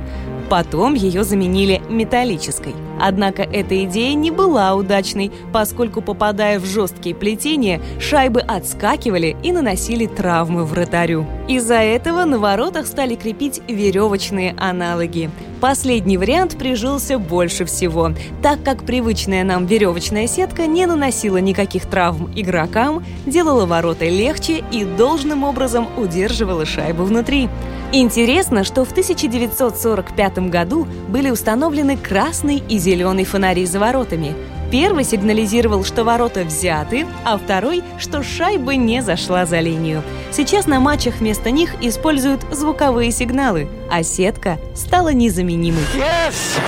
[0.48, 2.74] Потом ее заменили металлической.
[3.00, 10.06] Однако эта идея не была удачной, поскольку, попадая в жесткие плетения, шайбы отскакивали и наносили
[10.06, 11.26] травмы вратарю.
[11.48, 15.30] Из-за этого на воротах стали крепить веревочные аналоги.
[15.60, 22.30] Последний вариант прижился больше всего, так как привычная нам веревочная сетка не наносила никаких травм
[22.34, 27.48] игрокам, делала ворота легче и должным образом удерживала шайбу внутри.
[27.92, 32.89] Интересно, что в 1945 году были установлены красный и зеленый
[33.24, 34.34] фонари за воротами.
[34.70, 40.02] Первый сигнализировал, что ворота взяты, а второй, что шайба не зашла за линию.
[40.30, 45.82] Сейчас на матчах вместо них используют звуковые сигналы, а сетка стала незаменимой.
[45.96, 46.60] Yes!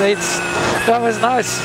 [0.00, 0.40] It's,
[0.86, 1.60] that was nice.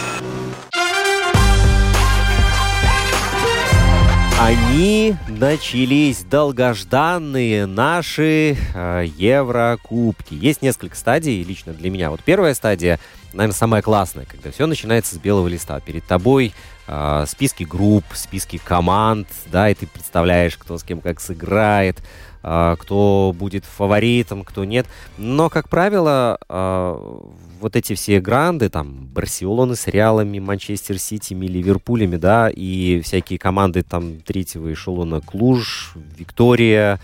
[4.39, 10.35] Они начались долгожданные наши э, Еврокубки.
[10.35, 12.11] Есть несколько стадий лично для меня.
[12.11, 12.99] Вот первая стадия,
[13.33, 15.79] наверное, самая классная, когда все начинается с белого листа.
[15.79, 16.53] Перед тобой
[16.87, 22.01] э, списки групп, списки команд, да, и ты представляешь, кто с кем как сыграет,
[22.43, 24.87] э, кто будет фаворитом, кто нет.
[25.17, 27.19] Но, как правило, э,
[27.59, 33.83] вот эти все гранды, там, Барселоны с Реалами, Манчестер Сити, Ливерпулями, да, и всякие команды
[33.83, 36.99] там третьего эшелона Клуж, Виктория,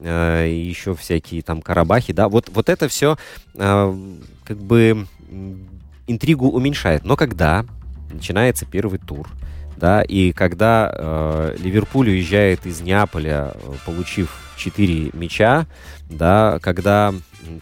[0.00, 3.16] э, еще всякие там Карабахи, да, вот, вот это все
[3.54, 5.06] э, как бы
[6.06, 7.04] интригу уменьшает.
[7.04, 7.64] Но когда
[8.10, 9.28] начинается первый тур,
[9.76, 15.66] да, и когда э, Ливерпуль уезжает из Неаполя, э, получив 4 мяча,
[16.08, 17.12] да, когда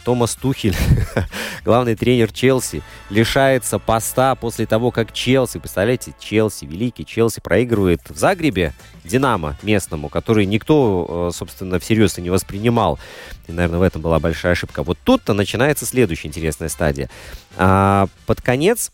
[0.04, 0.76] Томас Тухель,
[1.64, 8.16] главный тренер Челси, лишается поста после того, как Челси, представляете, Челси, великий Челси проигрывает в
[8.16, 8.72] Загребе
[9.04, 12.98] Динамо местному, который никто, э, собственно, всерьез и не воспринимал.
[13.48, 14.82] И, наверное, в этом была большая ошибка.
[14.82, 17.10] Вот тут-то начинается следующая интересная стадия.
[17.56, 18.92] А, под конец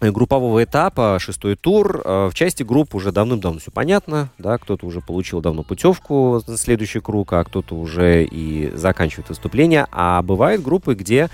[0.00, 2.02] группового этапа, шестой тур.
[2.04, 6.56] Э, в части групп уже давным-давно все понятно, да, кто-то уже получил давно путевку на
[6.56, 9.86] следующий круг, а кто-то уже и заканчивает выступление.
[9.92, 11.30] А бывают группы, где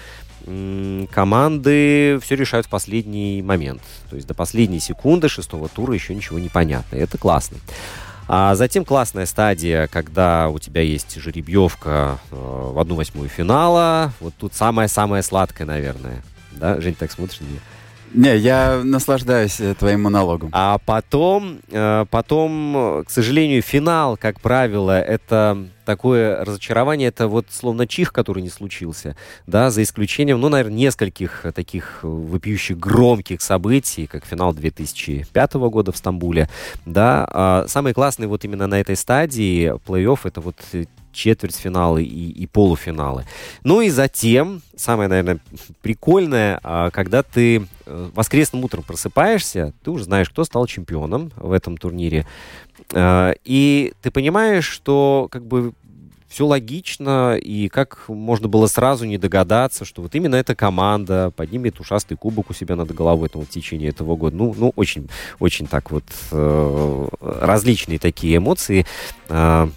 [1.12, 3.81] команды все решают в последний момент.
[4.11, 6.96] То есть до последней секунды шестого тура еще ничего не понятно.
[6.96, 7.59] Это классно.
[8.29, 14.12] А затем классная стадия, когда у тебя есть жеребьевка э, в одну восьмую финала.
[14.20, 16.22] Вот тут самое-самое сладкое, наверное.
[16.53, 17.61] Да, Жень, так смотришь на меня?
[18.14, 20.51] Не, я наслаждаюсь э, твоим монологом.
[20.53, 27.87] А потом, э, потом, к сожалению, финал, как правило, это такое разочарование, это вот словно
[27.87, 34.25] чих, который не случился, да, за исключением, ну, наверное, нескольких таких вопиющих громких событий, как
[34.25, 36.48] финал 2005 года в Стамбуле,
[36.87, 37.27] да.
[37.31, 40.57] А самый классный вот именно на этой стадии плей-офф это вот
[41.12, 43.25] четвертьфиналы и, и полуфиналы.
[43.64, 45.38] Ну и затем, самое, наверное,
[45.83, 51.53] прикольное, а, когда ты э, воскресным утром просыпаешься, ты уже знаешь, кто стал чемпионом в
[51.53, 52.27] этом турнире,
[52.92, 55.72] а, и ты понимаешь, что как бы
[56.33, 61.79] все логично, и как можно было сразу не догадаться, что вот именно эта команда поднимет
[61.79, 64.35] ушастый кубок у себя над головой там, в течение этого года.
[64.35, 68.87] Ну, ну очень, очень так вот э, различные такие эмоции.
[69.29, 69.68] Э,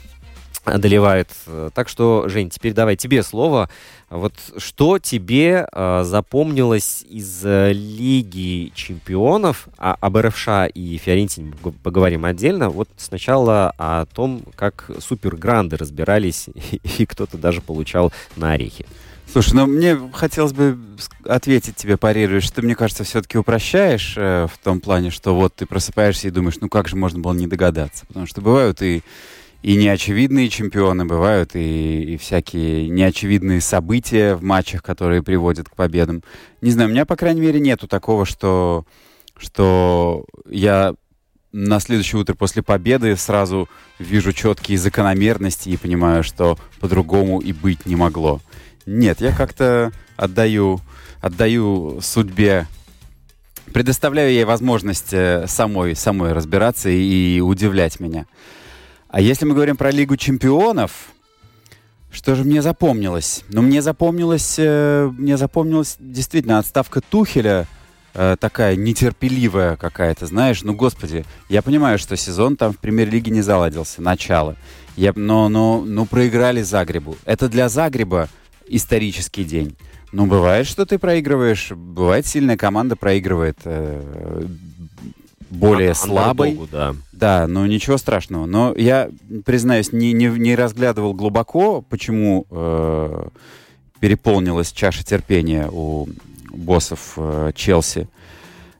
[0.65, 1.30] одолевает.
[1.73, 3.69] Так что, Жень, теперь давай тебе слово.
[4.10, 12.25] Вот что тебе э, запомнилось из э, Лиги чемпионов, а, об РФШ и Фиорентине поговорим
[12.25, 12.69] отдельно.
[12.69, 18.86] Вот сначала о том, как супергранды разбирались, и, и кто-то даже получал на орехи.
[19.32, 20.78] Слушай, ну мне хотелось бы
[21.25, 25.56] ответить тебе, парируешь, что ты, мне кажется, все-таки упрощаешь э, в том плане, что вот
[25.56, 28.06] ты просыпаешься и думаешь, ну как же можно было не догадаться?
[28.06, 29.04] Потому что бывают и
[29.65, 36.21] и неочевидные чемпионы бывают, и, и всякие неочевидные события в матчах, которые приводят к победам.
[36.62, 38.86] Не знаю, у меня, по крайней мере, нету такого, что,
[39.36, 40.93] что я
[41.51, 47.88] на следующее утро после победы сразу вижу четкие закономерности и понимаю, что по-другому и быть
[47.88, 48.41] не могло.
[48.86, 50.80] Нет, я как-то отдаю,
[51.21, 52.67] отдаю судьбе
[53.73, 58.28] предоставляю ей возможность э, самой, самой разбираться и удивлять меня.
[59.15, 60.91] А если мы говорим про Лигу чемпионов,
[62.12, 63.45] что же мне запомнилось?
[63.47, 67.65] Ну, мне запомнилось, э, мне запомнилась действительно отставка Тухеля
[68.13, 73.41] э, такая нетерпеливая какая-то, знаешь, ну, господи, я понимаю, что сезон там в премьер-лиге не
[73.41, 74.58] заладился, начало.
[74.97, 77.15] Я, но, но, ну, проиграли Загребу.
[77.23, 78.28] Это для Загреба
[78.67, 79.78] исторический день.
[80.12, 84.45] Ну, бывает, что ты проигрываешь, бывает, сильная команда проигрывает э,
[85.49, 86.49] более Ан- слабой.
[86.49, 86.95] андердогу, да.
[87.12, 88.45] Да, ну ничего страшного.
[88.45, 89.10] Но я,
[89.45, 93.27] признаюсь, не, не, не разглядывал глубоко, почему э,
[93.99, 96.08] переполнилась чаша терпения у
[96.51, 98.08] боссов э, Челси.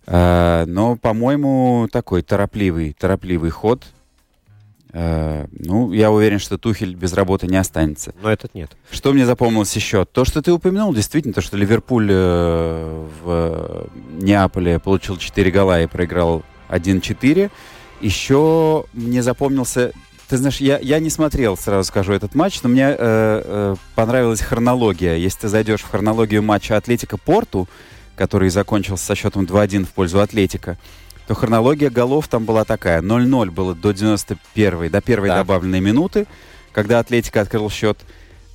[0.08, 3.84] Э, но, по-моему, такой торопливый, торопливый ход.
[4.93, 8.13] Э, ну, я уверен, что Тухель без работы не останется.
[8.21, 8.71] Но этот нет.
[8.91, 10.06] Что мне запомнилось еще?
[10.06, 13.89] То, что ты упомянул, действительно, то, что Ливерпуль э, в
[14.21, 17.49] Неаполе получил 4 гола и проиграл 1-4.
[18.01, 19.91] Еще мне запомнился...
[20.28, 24.41] Ты знаешь, я, я не смотрел, сразу скажу, этот матч, но мне э, э, понравилась
[24.41, 25.15] хронология.
[25.17, 27.67] Если ты зайдешь в хронологию матча Атлетика Порту,
[28.15, 30.78] который закончился со счетом 2-1 в пользу Атлетика,
[31.28, 33.01] то хронология голов там была такая.
[33.04, 35.38] 0-0 было до 91-й, до первой Да.
[35.38, 36.25] добавленной минуты,
[36.71, 37.99] когда Атлетика открыл счет.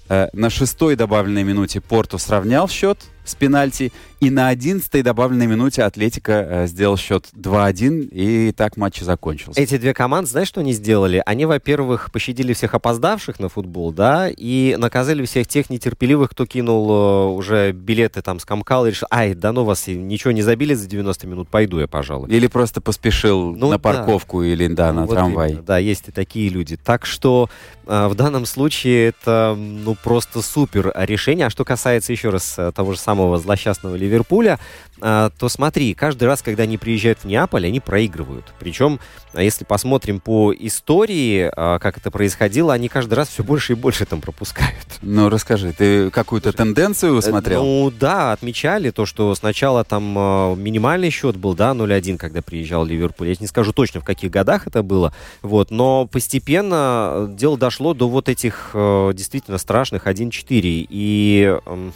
[0.09, 5.83] Э, На шестой добавленной минуте Порту сравнял счет с пенальти, и на одиннадцатой добавленной минуте
[5.83, 9.61] Атлетика э, сделал счет 2-1, и так матч и закончился.
[9.61, 11.23] Эти две команды, знаешь, что они сделали?
[11.27, 16.91] Они, во-первых, пощадили всех опоздавших на футбол, да, и наказали всех тех нетерпеливых, кто кинул
[16.91, 20.87] э, уже билеты там, скомкал и решил, ай, да ну вас, ничего не забили за
[20.89, 22.29] 90 минут, пойду я, пожалуй.
[22.31, 23.79] Или просто поспешил Ну на да.
[23.79, 25.51] парковку или да, на Вот трамвай.
[25.51, 26.77] именно, да, есть и такие люди.
[26.77, 27.49] Так что
[27.87, 31.47] э, в данном случае это ну просто супер решение.
[31.47, 34.59] А что касается еще раз э, того же самого злосчастного Ливерпуля,
[35.01, 38.53] э, то смотри, каждый раз, когда они приезжают в Неаполь, они проигрывают.
[38.59, 39.01] Причем,
[39.33, 43.77] э, если посмотрим по истории, э, как это происходило, они каждый раз все больше и
[43.77, 44.87] больше там пропускают.
[45.03, 47.65] Ну, расскажи, ты какую-то тенденцию усмотрел?
[47.65, 52.85] Ну да, отмечали то, что сначала там э, минимальный счет был, да, 0-1, когда приезжал
[52.85, 53.29] Ливерпуль.
[53.29, 57.95] Я не скажу точно, в каких годах это было, вот, но постепенно э, дело дошло
[57.95, 60.87] до вот этих э, действительно страшных 1-4.
[60.89, 61.91] И э,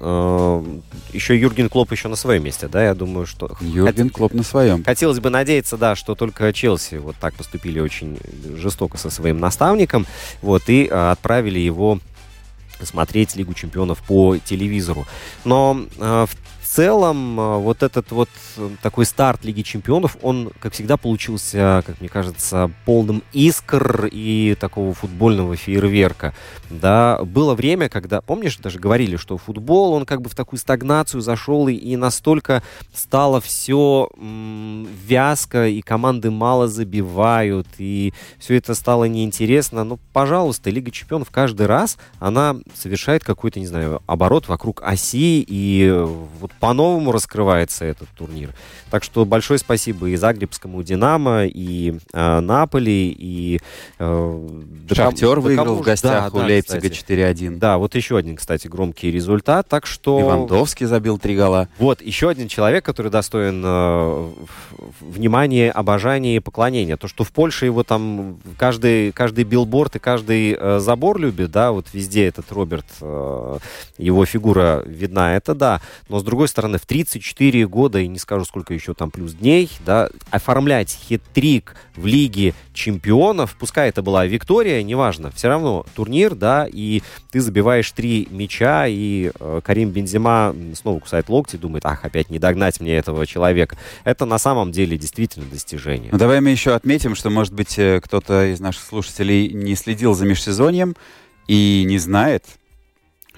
[0.00, 3.56] еще Юрген Клоп еще на своем месте, да, я думаю, что...
[3.60, 4.82] Юрген Клоп на своем.
[4.82, 8.18] Хотелось бы надеяться, да, что только Челси вот так поступили очень
[8.56, 10.06] жестоко со своим наставником,
[10.40, 11.98] вот, и э, отправили его
[12.82, 15.06] смотреть Лигу чемпионов по телевизору.
[15.44, 16.39] Но э, в
[16.70, 22.00] целом э, вот этот вот э, такой старт Лиги чемпионов, он, как всегда, получился, как
[22.00, 26.32] мне кажется, полным искр и такого футбольного фейерверка.
[26.70, 31.20] Да, было время, когда, помнишь, даже говорили, что футбол, он как бы в такую стагнацию
[31.20, 32.62] зашел, и, и настолько
[32.94, 39.82] стало все м, вязко, и команды мало забивают, и все это стало неинтересно.
[39.82, 45.88] Но, пожалуйста, Лига чемпионов каждый раз, она совершает какой-то, не знаю, оборот вокруг оси, и
[45.90, 48.54] э, вот по-новому раскрывается этот турнир.
[48.90, 53.60] Так что большое спасибо и Загребскому Динамо, и э, Наполи, и...
[53.98, 54.60] э,
[54.92, 57.12] Шахтер да выиграл в гостях да, у да, Лейпцига кстати.
[57.12, 57.56] 4-1.
[57.56, 59.68] Да, вот еще один, кстати, громкий результат.
[59.68, 60.18] Так что...
[60.18, 61.68] Левандовский забил три гола.
[61.78, 64.32] Вот еще один человек, который достоин э,
[65.00, 66.96] внимания, обожания и поклонения.
[66.96, 71.72] То, что в Польше его там каждый, каждый билборд и каждый э, забор любит, да,
[71.72, 73.58] вот везде этот Роберт, э,
[73.98, 75.80] его фигура видна, это да.
[76.08, 79.70] Но с другой стороны, в 34 года, и не скажу, сколько еще там плюс дней,
[79.84, 86.66] да, оформлять хит-трик в Лиге чемпионов, пускай это была Виктория, неважно, все равно турнир, да,
[86.70, 92.30] и ты забиваешь три мяча, и э, Карим Бензима снова кусает локти, думает, ах, опять
[92.30, 93.76] не догнать мне этого человека.
[94.04, 96.10] Это на самом деле действительно достижение.
[96.12, 100.14] Ну, давай мы еще отметим, что, может быть, э, кто-то из наших слушателей не следил
[100.14, 100.96] за межсезоньем
[101.46, 102.44] и не знает,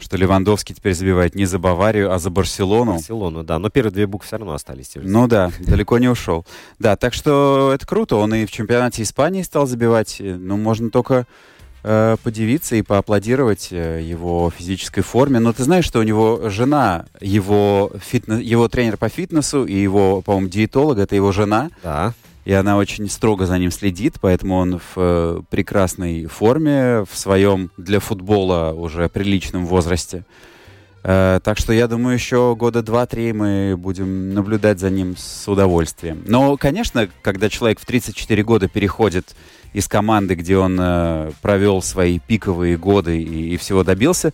[0.02, 2.94] что Левандовский теперь забивает не за Баварию, а за Барселону.
[2.94, 4.88] Барселону, да, но первые две буквы все равно остались.
[4.88, 6.44] те же Ну да, далеко не ушел.
[6.78, 8.16] Да, так что это круто.
[8.16, 10.16] Он и в чемпионате Испании стал забивать.
[10.20, 11.26] Ну, можно только
[11.84, 15.38] э, подивиться и поаплодировать э, его физической форме.
[15.38, 20.22] Но ты знаешь, что у него жена, его, фитнес, его тренер по фитнесу и его,
[20.22, 21.70] по-моему, диетолог, это его жена.
[21.82, 22.14] Да.
[22.44, 27.70] И она очень строго за ним следит, поэтому он в э, прекрасной форме, в своем
[27.76, 30.24] для футбола уже приличном возрасте.
[31.04, 36.22] Э, так что я думаю, еще года два-три мы будем наблюдать за ним с удовольствием.
[36.26, 39.36] Но, конечно, когда человек в 34 года переходит
[39.72, 44.32] из команды, где он э, провел свои пиковые годы и, и всего добился,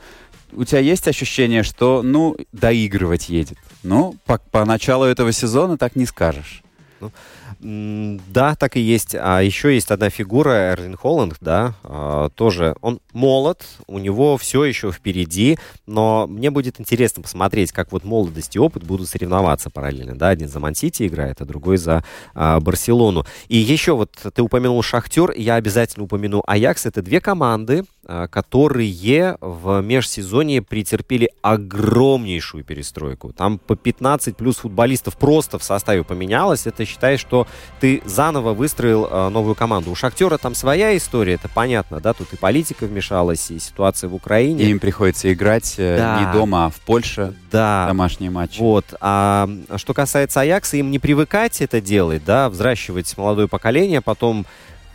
[0.53, 3.59] у тебя есть ощущение, что, ну, доигрывать едет.
[3.83, 6.63] Ну, по, началу этого сезона так не скажешь.
[7.01, 7.13] Ну,
[7.61, 9.15] да, так и есть.
[9.15, 12.77] А еще есть одна фигура, Эрлин Холланд, да, а, тоже.
[12.81, 18.55] Он молод, у него все еще впереди, но мне будет интересно посмотреть, как вот молодость
[18.55, 20.29] и опыт будут соревноваться параллельно, да.
[20.29, 22.05] Один за Мансити играет, а другой за
[22.35, 23.27] а, Барселону.
[23.49, 26.87] И еще вот ты упомянул Шахтер, я обязательно упомяну Аякс.
[26.87, 33.33] Это две команды, а, которые в межсезонье претерпели огромнейшую перестройку.
[33.33, 36.67] Там по 15 плюс футболистов просто в составе поменялось.
[36.67, 37.47] Это считай, что
[37.81, 39.91] ты заново выстроил э, новую команду.
[39.91, 44.15] У Шахтера там своя история, это понятно, да, тут и политика вмешалась, и ситуация в
[44.15, 44.65] Украине.
[44.65, 46.21] И им приходится играть э, Да.
[46.21, 47.87] не дома, а в Польше да.
[47.87, 48.61] домашние матчи.
[48.61, 48.85] Вот.
[49.01, 54.47] А что касается Аякса, им не привыкать это делать, да, взращивать молодое поколение, потом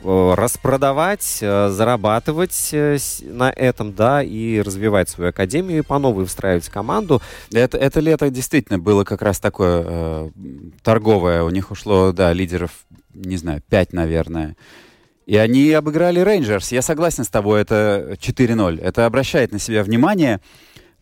[0.03, 2.74] э, распродавать, э, зарабатывать
[3.22, 7.22] на этом, да, и развивать свою академию, и по новой встраивать команду.
[7.51, 10.30] Это, это лето действительно было как раз такое э,
[10.84, 11.43] торговое.
[11.43, 12.72] У них ушло, да, лидеров,
[13.14, 14.55] не знаю, 5, наверное.
[15.26, 16.71] И они обыграли Рейнджерс.
[16.71, 18.82] Я согласен с тобой, это 4-0.
[18.82, 20.41] Это обращает на себя внимание.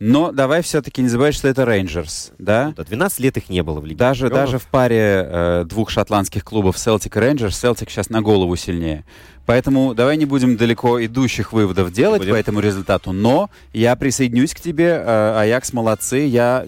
[0.04, 2.74] Но давай все-таки не забывать, что это Рейнджерс, да?
[2.76, 6.44] Да, 12 лет их не было в Лиге Даже, даже в паре э, двух шотландских
[6.44, 9.06] клубов Celtic и Rangers Celtic сейчас на голову сильнее.
[9.46, 12.34] Поэтому давай не будем далеко идущих выводов делать будем.
[12.34, 13.12] по этому результату.
[13.12, 14.88] Но я присоединюсь к тебе.
[14.88, 16.26] Э, Аякс молодцы.
[16.26, 16.66] Я,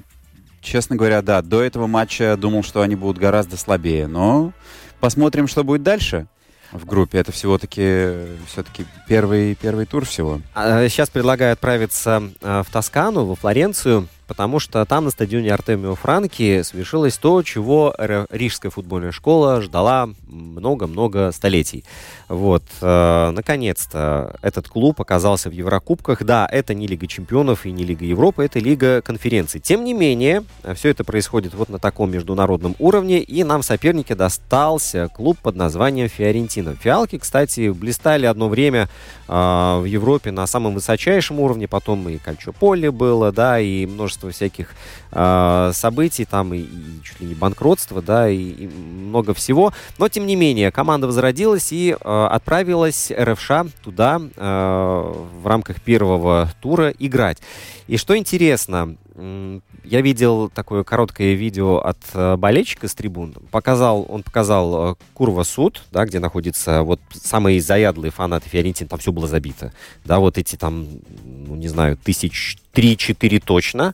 [0.61, 4.05] честно говоря, да, до этого матча думал, что они будут гораздо слабее.
[4.05, 4.53] Но
[4.99, 6.27] посмотрим, что будет дальше
[6.73, 7.19] в группе.
[7.19, 8.09] Это всего-таки
[8.47, 10.41] все-таки первый, первый тур всего.
[10.53, 15.93] А, Сейчас предлагаю отправиться а, в Тоскану, во Флоренцию, потому что там на стадионе Артемио
[15.93, 17.93] Франки совершилось то, чего
[18.31, 21.85] Рижская футбольная школа ждала много-много столетий.
[22.29, 26.23] Вот, э, наконец-то этот клуб оказался в Еврокубках.
[26.23, 29.59] Да, это не Лига чемпионов и не Лига Европы, это Лига конференций.
[29.59, 34.15] Тем не менее, все это происходит вот на таком международном уровне, и нам в сопернике
[34.15, 36.75] достался клуб под названием Фиорентина.
[36.75, 38.89] Фиалки, кстати, блистали одно время
[39.27, 44.69] а, в Европе на самом высочайшем уровне, потом и Кальчополе было, да, и множество всяких
[45.11, 49.73] а, событий, там и, и чуть ли не банкротство, да, и, и много всего.
[49.97, 53.51] Но, тем не менее, команда возродилась и а, отправилась РФШ
[53.83, 57.39] туда а, в рамках первого тура играть.
[57.87, 63.33] И что интересно, я видел такое короткое видео от э, болельщика с трибун.
[63.51, 68.87] Показал, он показал э, Курва Суд, да, где находятся вот самые заядлые фанаты Фиорентин.
[68.87, 69.71] Там все было забито.
[70.03, 70.87] Да, вот эти там,
[71.23, 73.93] ну, не знаю, тысяч три-четыре точно.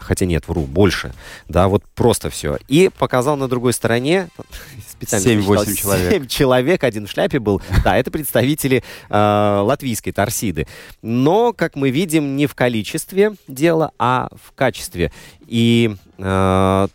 [0.00, 1.12] Хотя нет, вру, больше.
[1.48, 2.58] Да, вот просто все.
[2.68, 4.28] И показал на другой стороне
[4.90, 6.10] специально 7-8 посчитал, человек.
[6.12, 7.62] семь человек, один в шляпе был.
[7.84, 10.66] Да, это представители э, латвийской торсиды.
[11.02, 15.12] Но, как мы видим, не в количестве дела, а в качестве.
[15.46, 16.88] И э,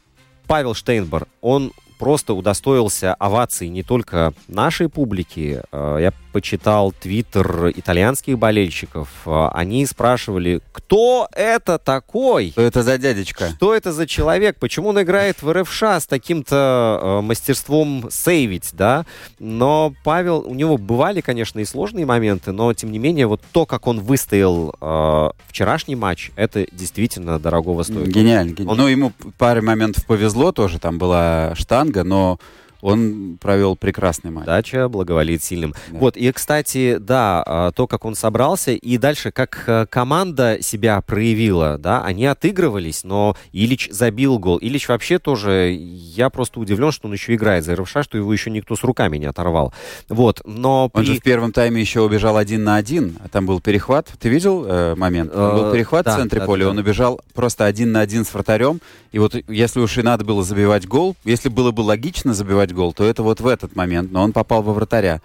[0.47, 5.61] Павел Штейнбар, он просто удостоился оваций не только нашей публики.
[5.71, 9.07] Э, Я почитал твиттер итальянских болельщиков.
[9.25, 12.49] Э, Они спрашивали, кто это такой?
[12.51, 13.51] Что это за дядечка?
[13.55, 14.57] Что это за человек?
[14.59, 19.05] Почему он играет в РФШ с таким-то э, мастерством сейвить, да?
[19.39, 23.65] Но Павел, у него бывали, конечно, и сложные моменты, но тем не менее, вот то,
[23.65, 28.09] как он выстоял э, вчерашний матч, это действительно дорогого стоит.
[28.09, 28.51] Гениально.
[28.51, 32.39] гени- Он- Ну, ему паре моментов повезло тоже, там была штанга, но
[32.85, 34.45] он провел прекрасный матч.
[34.45, 35.73] Дача благоволит сильным.
[35.89, 35.99] Да.
[35.99, 41.01] Вот, и, кстати, да, а, то, как он собрался, и дальше, как э, команда себя
[41.01, 44.57] проявила, да, они отыгрывались, но Илич забил гол.
[44.61, 48.49] Илич вообще тоже, я просто удивлен, что он еще играет за РФШ, что его еще
[48.51, 49.73] никто с руками не оторвал.
[50.09, 53.45] Вот, но Он при- же в первом тайме еще убежал один на один, а там
[53.45, 54.07] был перехват.
[54.19, 55.33] Ты видел э, момент?
[55.33, 56.71] Там был Э, перехват да, в центре да, поля, да.
[56.71, 58.79] он убежал просто один на один с вратарем.
[59.11, 62.93] И вот если уж и надо было забивать гол, если было бы логично забивать гол,
[62.93, 65.21] то это вот в этот момент, но он попал во вратаря.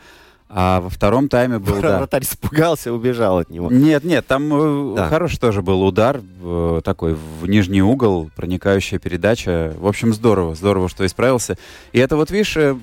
[0.53, 1.99] А во втором тайме был, да.
[1.99, 3.71] вратарь испугался, убежал от него.
[3.71, 5.09] Нет, нет, там э, Да.
[5.09, 9.73] хороший тоже был удар, э, такой в нижний угол, проникающая передача.
[9.79, 11.57] В общем, здорово, здорово, что исправился.
[11.93, 12.77] И это вот, видишь, э,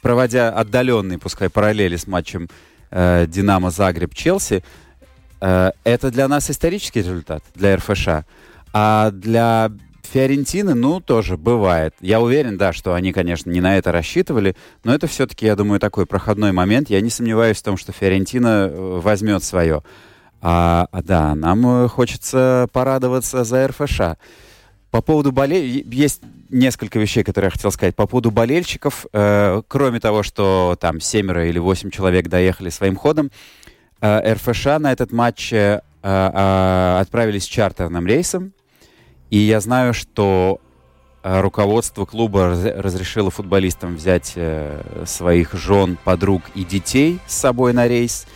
[0.00, 2.48] проводя отдаленный, пускай параллели с матчем
[2.90, 4.64] э, Динамо Загреб Челси,
[5.42, 8.24] э, это для нас исторический результат, для РФШ.
[8.72, 9.70] А для
[10.06, 11.94] Фиорентины, ну, тоже бывает.
[12.00, 15.80] Я уверен, да, что они, конечно, не на это рассчитывали, но это все-таки, я думаю,
[15.80, 16.90] такой проходной момент.
[16.90, 19.82] Я не сомневаюсь в том, что Фиорентина э, возьмет свое.
[20.40, 24.00] А, а да, нам э, хочется порадоваться за РФШ.
[24.90, 27.96] По поводу болельщиков, есть несколько вещей, которые я хотел сказать.
[27.96, 33.30] По поводу болельщиков, э, кроме того, что там семеро или восемь человек доехали своим ходом,
[34.00, 38.52] э, РФШ на этот матч э, э, отправились чартерным рейсом.
[39.32, 40.60] И я знаю, что
[41.22, 47.72] э, руководство клуба раз- разрешило футболистам взять э, своих жен, подруг и детей с собой
[47.72, 48.26] на рейс.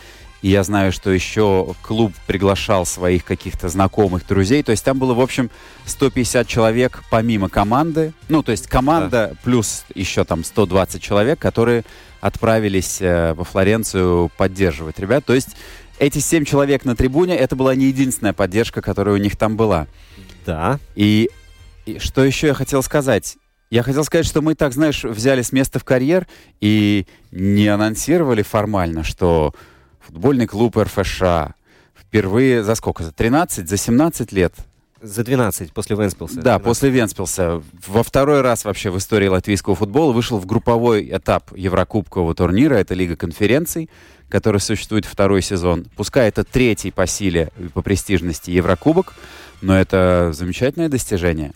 [0.41, 4.63] И я знаю, что еще клуб приглашал своих каких-то знакомых, друзей.
[4.63, 5.51] То есть там было, в общем,
[5.85, 8.11] 150 человек помимо команды.
[8.27, 11.83] Ну, то есть команда плюс еще там 120 человек, которые
[12.21, 15.23] отправились э, во Флоренцию поддерживать ребят.
[15.25, 15.49] То есть
[15.99, 19.85] эти 7 человек на трибуне, это была не единственная поддержка, которая у них там была.
[20.47, 20.79] Да.
[20.95, 21.29] И,
[21.85, 23.37] и что еще я хотел сказать?
[23.69, 26.25] Я хотел сказать, что мы так, знаешь, взяли с места в карьер
[26.61, 29.53] и не анонсировали формально, что
[29.99, 31.51] футбольный клуб РФШ
[31.93, 33.03] впервые за сколько?
[33.03, 34.53] За 13, за 17 лет?
[35.01, 36.35] За 12 после Венспилса.
[36.35, 36.63] Да, 12.
[36.63, 37.61] после Венспилса.
[37.85, 42.75] Во второй раз вообще в истории латвийского футбола вышел в групповой этап Еврокубкового турнира.
[42.75, 43.89] Это Лига конференций,
[44.29, 45.85] которая существует второй сезон.
[45.95, 49.13] Пускай это третий по силе и по престижности Еврокубок,
[49.61, 51.53] но это замечательное достижение.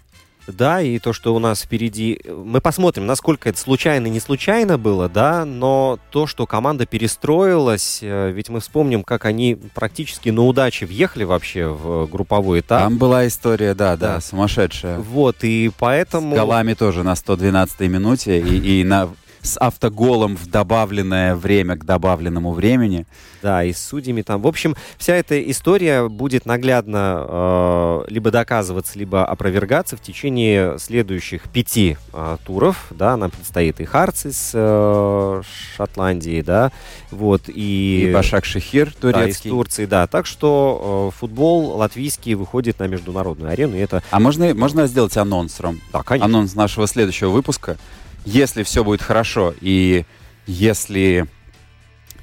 [0.47, 2.19] Да, и то, что у нас впереди...
[2.27, 8.31] Мы посмотрим, насколько это случайно не случайно было, да, но то, что команда перестроилась, э,
[8.31, 12.81] ведь мы вспомним, как они практически на удаче въехали вообще в групповой этап.
[12.81, 14.21] Там была история, да, да, Да.
[14.21, 14.97] сумасшедшая.
[14.99, 16.35] Вот, и поэтому...
[16.35, 19.09] С голами тоже на 112-й минуте и, и на,
[19.41, 23.05] с автоголом в добавленное время к добавленному времени.
[23.41, 24.41] Да, и с судьями там.
[24.41, 31.49] В общем, вся эта история будет наглядно э, либо доказываться, либо опровергаться в течение следующих
[31.49, 32.87] пяти э, туров.
[32.91, 35.41] Да, нам предстоит и Харц из э,
[35.75, 36.71] Шотландии, да,
[37.09, 38.07] вот, и...
[38.09, 39.49] И, Башак Шехир да, из турецкий.
[39.49, 40.07] Турции, да.
[40.07, 44.03] Так что э, футбол латвийский выходит на международную арену, и это...
[44.11, 45.81] а можно, можно сделать анонс, Ром?
[45.91, 46.25] Да, конечно.
[46.25, 47.77] Анонс нашего следующего выпуска.
[48.25, 50.05] Если все будет хорошо и
[50.45, 51.25] если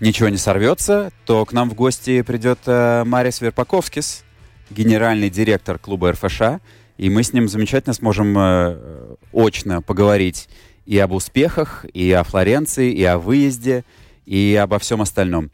[0.01, 4.25] ничего не сорвется, то к нам в гости придет э, Марис Верпаковскис,
[4.71, 6.61] генеральный директор клуба РФШ,
[6.99, 10.49] и мы с ним замечательно сможем э, очно поговорить
[10.87, 13.85] и об успехах, и о Флоренции, и о выезде,
[14.25, 15.51] и обо всем остальном.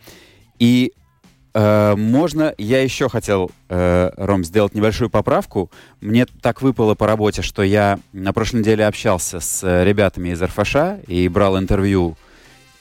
[0.58, 1.03] И э,
[1.54, 5.70] можно, я еще хотел, э, Ром, сделать небольшую поправку.
[6.00, 10.42] Мне так выпало по работе, что я на прошлой неделе общался с э, ребятами из
[10.42, 12.16] РФШ и брал интервью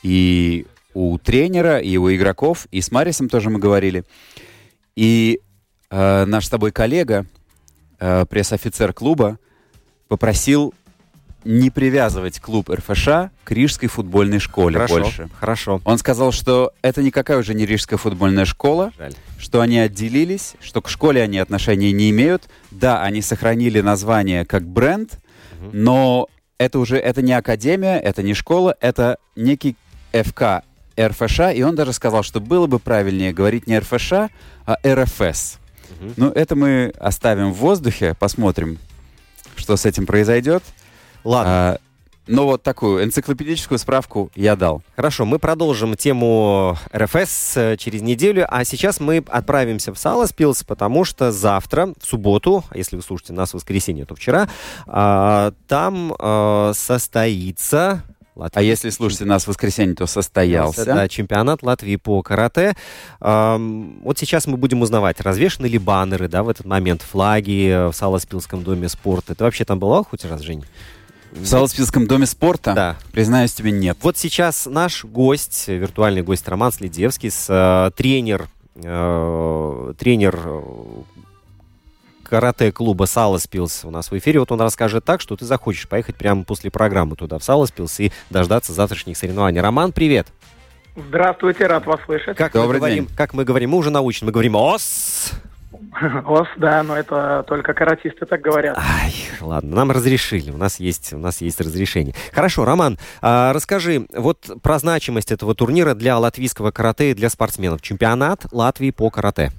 [0.01, 4.05] и у тренера, и у игроков, и с Марисом тоже мы говорили.
[4.95, 5.39] И
[5.89, 7.25] э, наш с тобой коллега,
[7.99, 9.37] э, пресс-офицер клуба,
[10.07, 10.73] попросил
[11.45, 13.05] не привязывать клуб РФШ
[13.43, 15.29] к Рижской футбольной школе Хорошо, больше.
[15.39, 15.81] хорошо.
[15.85, 19.13] Он сказал, что это никакая уже не Рижская футбольная школа, Жаль.
[19.37, 22.43] что они отделились, что к школе они отношения не имеют.
[22.71, 25.19] Да, они сохранили название как бренд,
[25.71, 26.27] но
[26.57, 29.75] это уже это не академия, это не школа, это некий
[30.13, 30.63] ФК
[30.99, 34.13] РФШ, и он даже сказал, что было бы правильнее говорить не РФШ,
[34.65, 35.57] а РФС.
[36.17, 38.77] Ну, это мы оставим в воздухе, посмотрим,
[39.55, 40.63] что с этим произойдет.
[41.23, 41.51] Ладно.
[41.51, 41.77] А,
[42.25, 44.81] но вот такую энциклопедическую справку я дал.
[44.95, 51.03] Хорошо, мы продолжим тему РФС э, через неделю, а сейчас мы отправимся в Саласпилс, потому
[51.03, 54.47] что завтра, в субботу, если вы слушаете нас в воскресенье, то вчера,
[54.87, 58.03] а, там а, состоится...
[58.35, 60.85] А если слушаете нас в воскресенье, то состоялся.
[60.85, 62.73] Да, чемпионат Латвии по карате.
[63.19, 67.87] Ам, вот сейчас мы будем узнавать, развешаны ли баннеры, да, в этот момент, флаги э,
[67.89, 69.35] в Саласпилском доме спорта.
[69.35, 70.63] Ты вообще там была хоть раз, Жень?
[71.35, 72.95] В Саласпилском доме спорта, Да.
[73.11, 73.97] признаюсь тебе, нет.
[74.01, 80.61] Вот сейчас наш гость, виртуальный гость Роман Следевский, с, э, тренер, э, тренер э,
[82.23, 84.39] карате-клуба Саласпилс у нас в эфире.
[84.39, 88.11] Вот он расскажет так, что ты захочешь поехать прямо после программы туда, в Саласпилс, и
[88.29, 89.59] дождаться завтрашних соревнований.
[89.59, 90.27] Роман, привет!
[90.95, 92.37] Здравствуйте, рад вас слышать.
[92.37, 93.15] Как Добрый мы говорим, день.
[93.15, 95.31] как мы говорим, мы уже научены, мы говорим ОС!
[96.25, 98.77] Ос, да, но это только каратисты так говорят.
[98.77, 102.15] Ай, ладно, нам разрешили, у нас есть, у нас есть разрешение.
[102.31, 107.81] Хорошо, Роман, а, расскажи вот про значимость этого турнира для латвийского карате и для спортсменов.
[107.81, 109.51] Чемпионат Латвии по карате.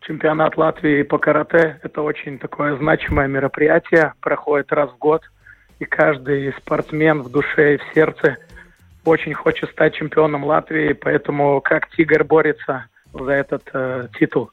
[0.00, 5.22] Чемпионат Латвии по карате– это очень такое значимое мероприятие, проходит раз в год,
[5.78, 8.38] и каждый спортсмен в душе и в сердце
[9.04, 14.50] очень хочет стать чемпионом Латвии, поэтому как тигр борется за этот э, титул.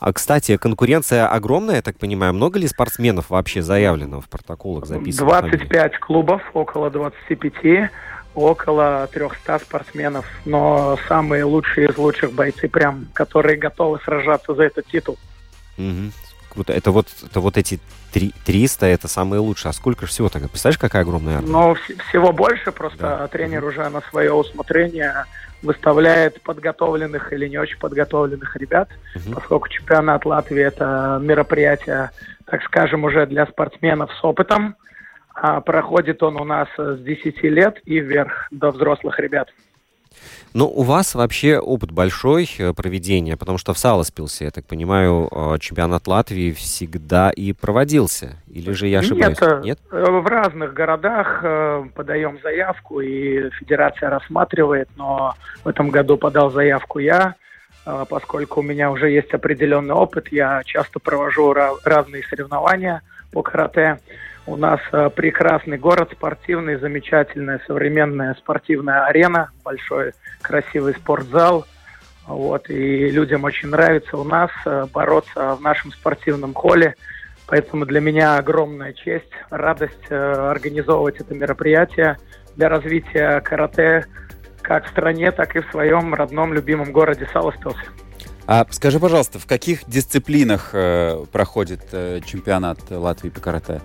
[0.00, 2.32] А, кстати, конкуренция огромная, я так понимаю.
[2.32, 5.28] Много ли спортсменов вообще заявлено в протоколах записано?
[5.28, 7.90] 25 клубов, около 25,
[8.34, 14.86] около 300 спортсменов, но самые лучшие из лучших бойцы, прям, которые готовы сражаться за этот
[14.86, 15.18] титул.
[15.76, 16.12] Мгм.
[16.50, 16.72] Круто.
[16.72, 17.80] Это вот, это вот эти
[18.12, 19.70] три- 300, это самые лучшие.
[19.70, 20.48] А сколько же всего тогда?
[20.48, 21.50] Представляешь, какая огромная армия?
[21.50, 23.28] Вс- всего больше, просто Да.
[23.28, 25.24] тренер уже на свое усмотрение
[25.62, 29.34] выставляет подготовленных или не очень подготовленных ребят, Мгм.
[29.34, 32.10] поскольку чемпионат Латвии это мероприятие,
[32.46, 34.74] так скажем, уже для спортсменов с опытом.
[35.34, 39.48] А проходит он у нас с 10 лет и вверх до взрослых ребят.
[40.52, 45.28] Ну, у вас вообще опыт большой э, проведения, потому что в Саласпилсе, я так понимаю,
[45.30, 48.36] э, чемпионат Латвии всегда и проводился.
[48.48, 49.38] Или же я ошибаюсь?
[49.62, 56.16] Нет, э, в разных городах э, подаем заявку, и федерация рассматривает, но в этом году
[56.16, 57.36] подал заявку я,
[57.86, 63.42] э, поскольку у меня уже есть определенный опыт, я часто провожу ра- разные соревнования по
[63.42, 64.00] карате.
[64.46, 70.12] У нас э, прекрасный город, спортивный, замечательная современная спортивная арена, большой
[70.42, 71.66] красивый спортзал.
[72.26, 76.94] Вот, и людям очень нравится у нас э, бороться в нашем спортивном холле.
[77.46, 82.16] Поэтому для меня огромная честь, радость э, организовывать это мероприятие
[82.56, 84.06] для развития карате
[84.62, 87.80] как в стране, так и в своем родном любимом городе Саласпилсе.
[88.46, 93.80] А скажи, пожалуйста, в каких дисциплинах э, проходит э, чемпионат Латвии по карате?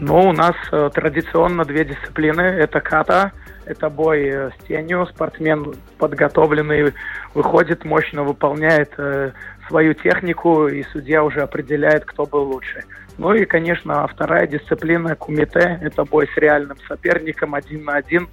[0.00, 2.40] Ну, у нас э, традиционно две дисциплины.
[2.40, 3.32] Это ката,
[3.64, 5.06] это бой э, с тенью.
[5.06, 6.94] Спортсмен подготовленный
[7.34, 9.32] выходит, мощно выполняет э,
[9.66, 12.84] свою технику, и судья уже определяет, кто был лучше.
[13.18, 15.80] Ну и, конечно, вторая дисциплина кумите.
[15.82, 18.28] Это бой с реальным соперником один на один.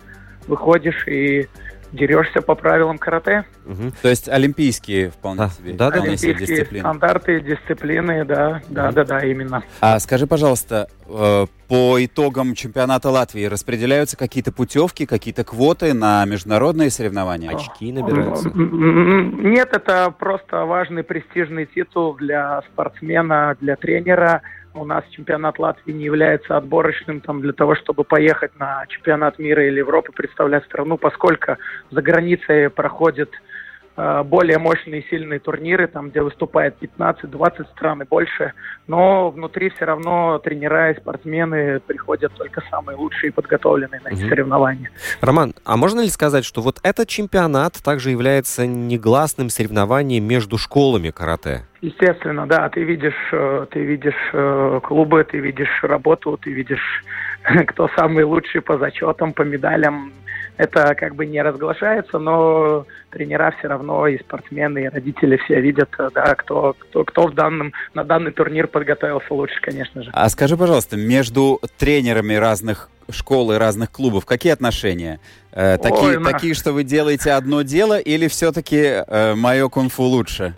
[0.48, 1.48] Выходишь и
[1.96, 3.46] дерешься по правилам карате.
[3.66, 3.92] Мгм.
[4.02, 6.80] То есть олимпийские вполне Да, себе, да, да, Олимпийские дисциплины.
[6.82, 9.64] стандарты, дисциплины, да, да, да, да, именно.
[9.82, 16.90] А скажи, пожалуйста, э, по итогам чемпионата Латвии распределяются какие-то путевки, какие-то квоты на международные
[16.90, 17.50] соревнования?
[17.52, 18.50] Очки набираются.
[18.54, 24.42] Нет, это просто важный престижный титул для спортсмена, для тренера.
[24.76, 29.66] У нас чемпионат Латвии не является отборочным там, для того, чтобы поехать на чемпионат мира
[29.66, 31.56] или Европы, представлять страну, поскольку
[31.92, 33.55] за границей проходят э,
[33.96, 38.52] более мощные и сильные турниры, там, где выступает 15-20 стран и больше.
[38.88, 44.22] Но внутри все равно тренера и спортсмены приходят только самые лучшие и подготовленные на эти
[44.22, 44.30] Мгм.
[44.30, 44.92] соревнования.
[45.22, 51.12] Роман, а можно ли сказать, что вот этот чемпионат также является негласным соревнованием между школами
[51.12, 51.62] карате?
[51.82, 57.04] Естественно, да, ты видишь, э, ты видишь э, клубы, ты видишь работу, ты видишь,
[57.68, 60.12] кто самый лучший по зачетам, по медалям.
[60.58, 65.90] Это как бы не разглашается, но тренера все равно и спортсмены, и родители все видят,
[65.98, 70.10] э, да, кто, кто, кто в данном, на данный турнир подготовился лучше, конечно же.
[70.14, 75.20] А скажи, пожалуйста, между тренерами разных школ и разных клубов какие отношения?
[75.52, 79.04] Э, такие, Ой, на- такие, что вы делаете одно дело, или все-таки
[79.36, 80.56] мое кунг-фу лучше?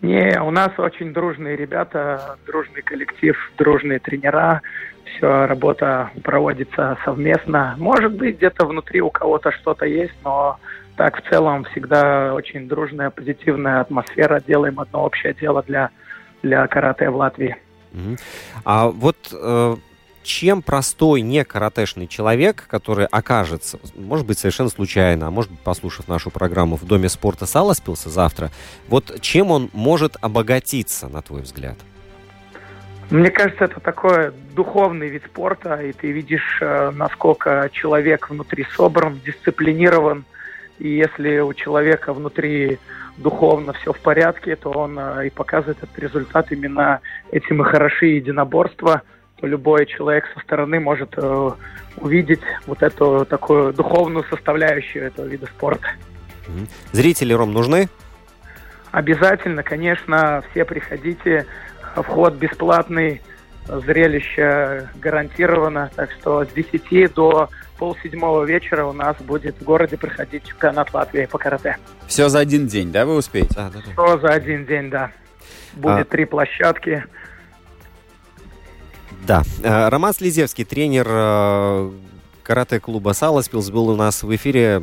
[0.00, 4.62] Не, у нас очень дружные ребята, дружный коллектив, дружные тренера.
[5.16, 7.74] Все, работа проводится совместно.
[7.78, 10.58] Может быть, где-то внутри у кого-то что-то есть, но
[10.96, 14.42] так в целом всегда очень дружная, позитивная атмосфера.
[14.46, 15.90] Делаем одно общее дело для,
[16.42, 17.56] для карате в Латвии.
[18.64, 19.76] А вот э,
[20.22, 26.06] чем простой не каратешный человек, который окажется, может быть, совершенно случайно, а может быть, послушав
[26.06, 28.50] нашу программу в Доме спорта Саласпилса завтра,
[28.88, 31.78] вот чем он может обогатиться, на твой взгляд?
[33.10, 39.18] Мне кажется, это такой духовный вид спорта, и ты видишь, э, насколько человек внутри собран,
[39.24, 40.24] дисциплинирован,
[40.78, 42.78] и если у человека внутри
[43.16, 46.52] духовно все в порядке, то он э, и показывает этот результат.
[46.52, 47.00] Именно
[47.32, 49.02] этим и хороши единоборства,
[49.36, 51.50] то любой человек со стороны может э,
[51.96, 55.88] увидеть вот эту такую духовную составляющую этого вида спорта.
[56.92, 57.88] Зрители, Ром, нужны?
[58.90, 61.46] Обязательно, конечно, все приходите.
[61.94, 63.22] Вход бесплатный,
[63.66, 65.90] зрелище гарантировано.
[65.94, 71.26] Так что с 10 до полседьмого вечера у нас будет в городе проходить чемпионат Латвии
[71.26, 71.76] по карате.
[72.06, 73.54] Все за один день, да, вы успеете?
[73.54, 73.92] Да, да, да.
[73.92, 75.10] Что за один день, да.
[75.74, 76.04] Будет А.
[76.04, 77.04] три площадки.
[79.26, 79.42] Да.
[79.62, 81.90] Э, Роман Слезевский, тренер э,
[82.42, 84.82] карате-клуба Саласпилс, был у нас в эфире.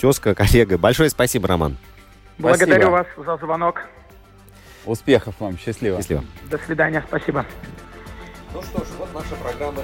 [0.00, 0.78] Тезка, коллега.
[0.78, 1.76] Большое спасибо, Роман.
[2.38, 3.82] Благодарю вас за звонок.
[4.84, 5.98] Успехов вам, счастливо.
[5.98, 6.24] Счастливо.
[6.50, 7.46] До свидания, спасибо.
[8.54, 9.82] Ну что ж, вот наша программа.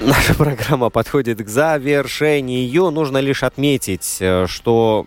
[0.00, 2.90] Наша программа подходит к завершению.
[2.90, 5.06] Нужно лишь отметить, э, что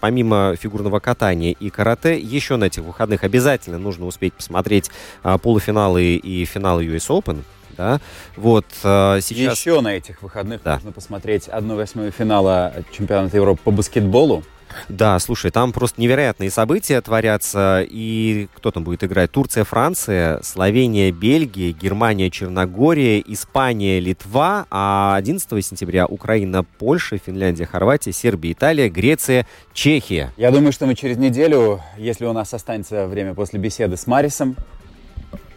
[0.00, 4.90] помимо фигурного катания и карате, еще на этих выходных обязательно нужно успеть посмотреть
[5.22, 7.42] а, полуфиналы и финалы US Open.
[7.76, 8.00] Да?
[8.36, 9.58] Вот э, сейчас...
[9.58, 10.76] Еще на этих выходных Да.
[10.76, 14.44] нужно посмотреть 1-8 финала чемпионата Европы по баскетболу.
[14.88, 17.84] Да, слушай, там просто невероятные события творятся.
[17.88, 19.30] И кто там будет играть?
[19.30, 24.66] Турция, Франция, Словения, Бельгия, Германия, Черногория, Испания, Литва.
[24.70, 30.32] А 11 сентября Украина, Польша, Финляндия, Хорватия, Сербия, Италия, Греция, Чехия.
[30.36, 34.56] Я думаю, что мы через неделю, если у нас останется время после беседы с Марисом,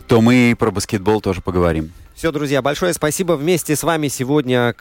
[0.07, 1.91] то мы про баскетбол тоже поговорим.
[2.17, 3.33] Все, друзья, большое спасибо.
[3.33, 4.73] Вместе с вами сегодня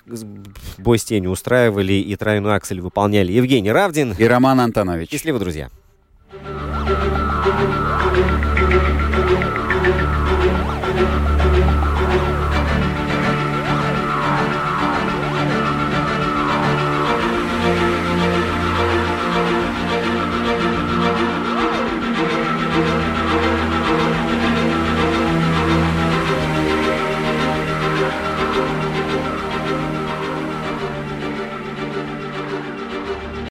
[0.78, 5.10] бой с тенью устраивали и тройной аксель выполняли Евгений Равдин и Роман Антонович.
[5.10, 5.68] Счастливо, друзья.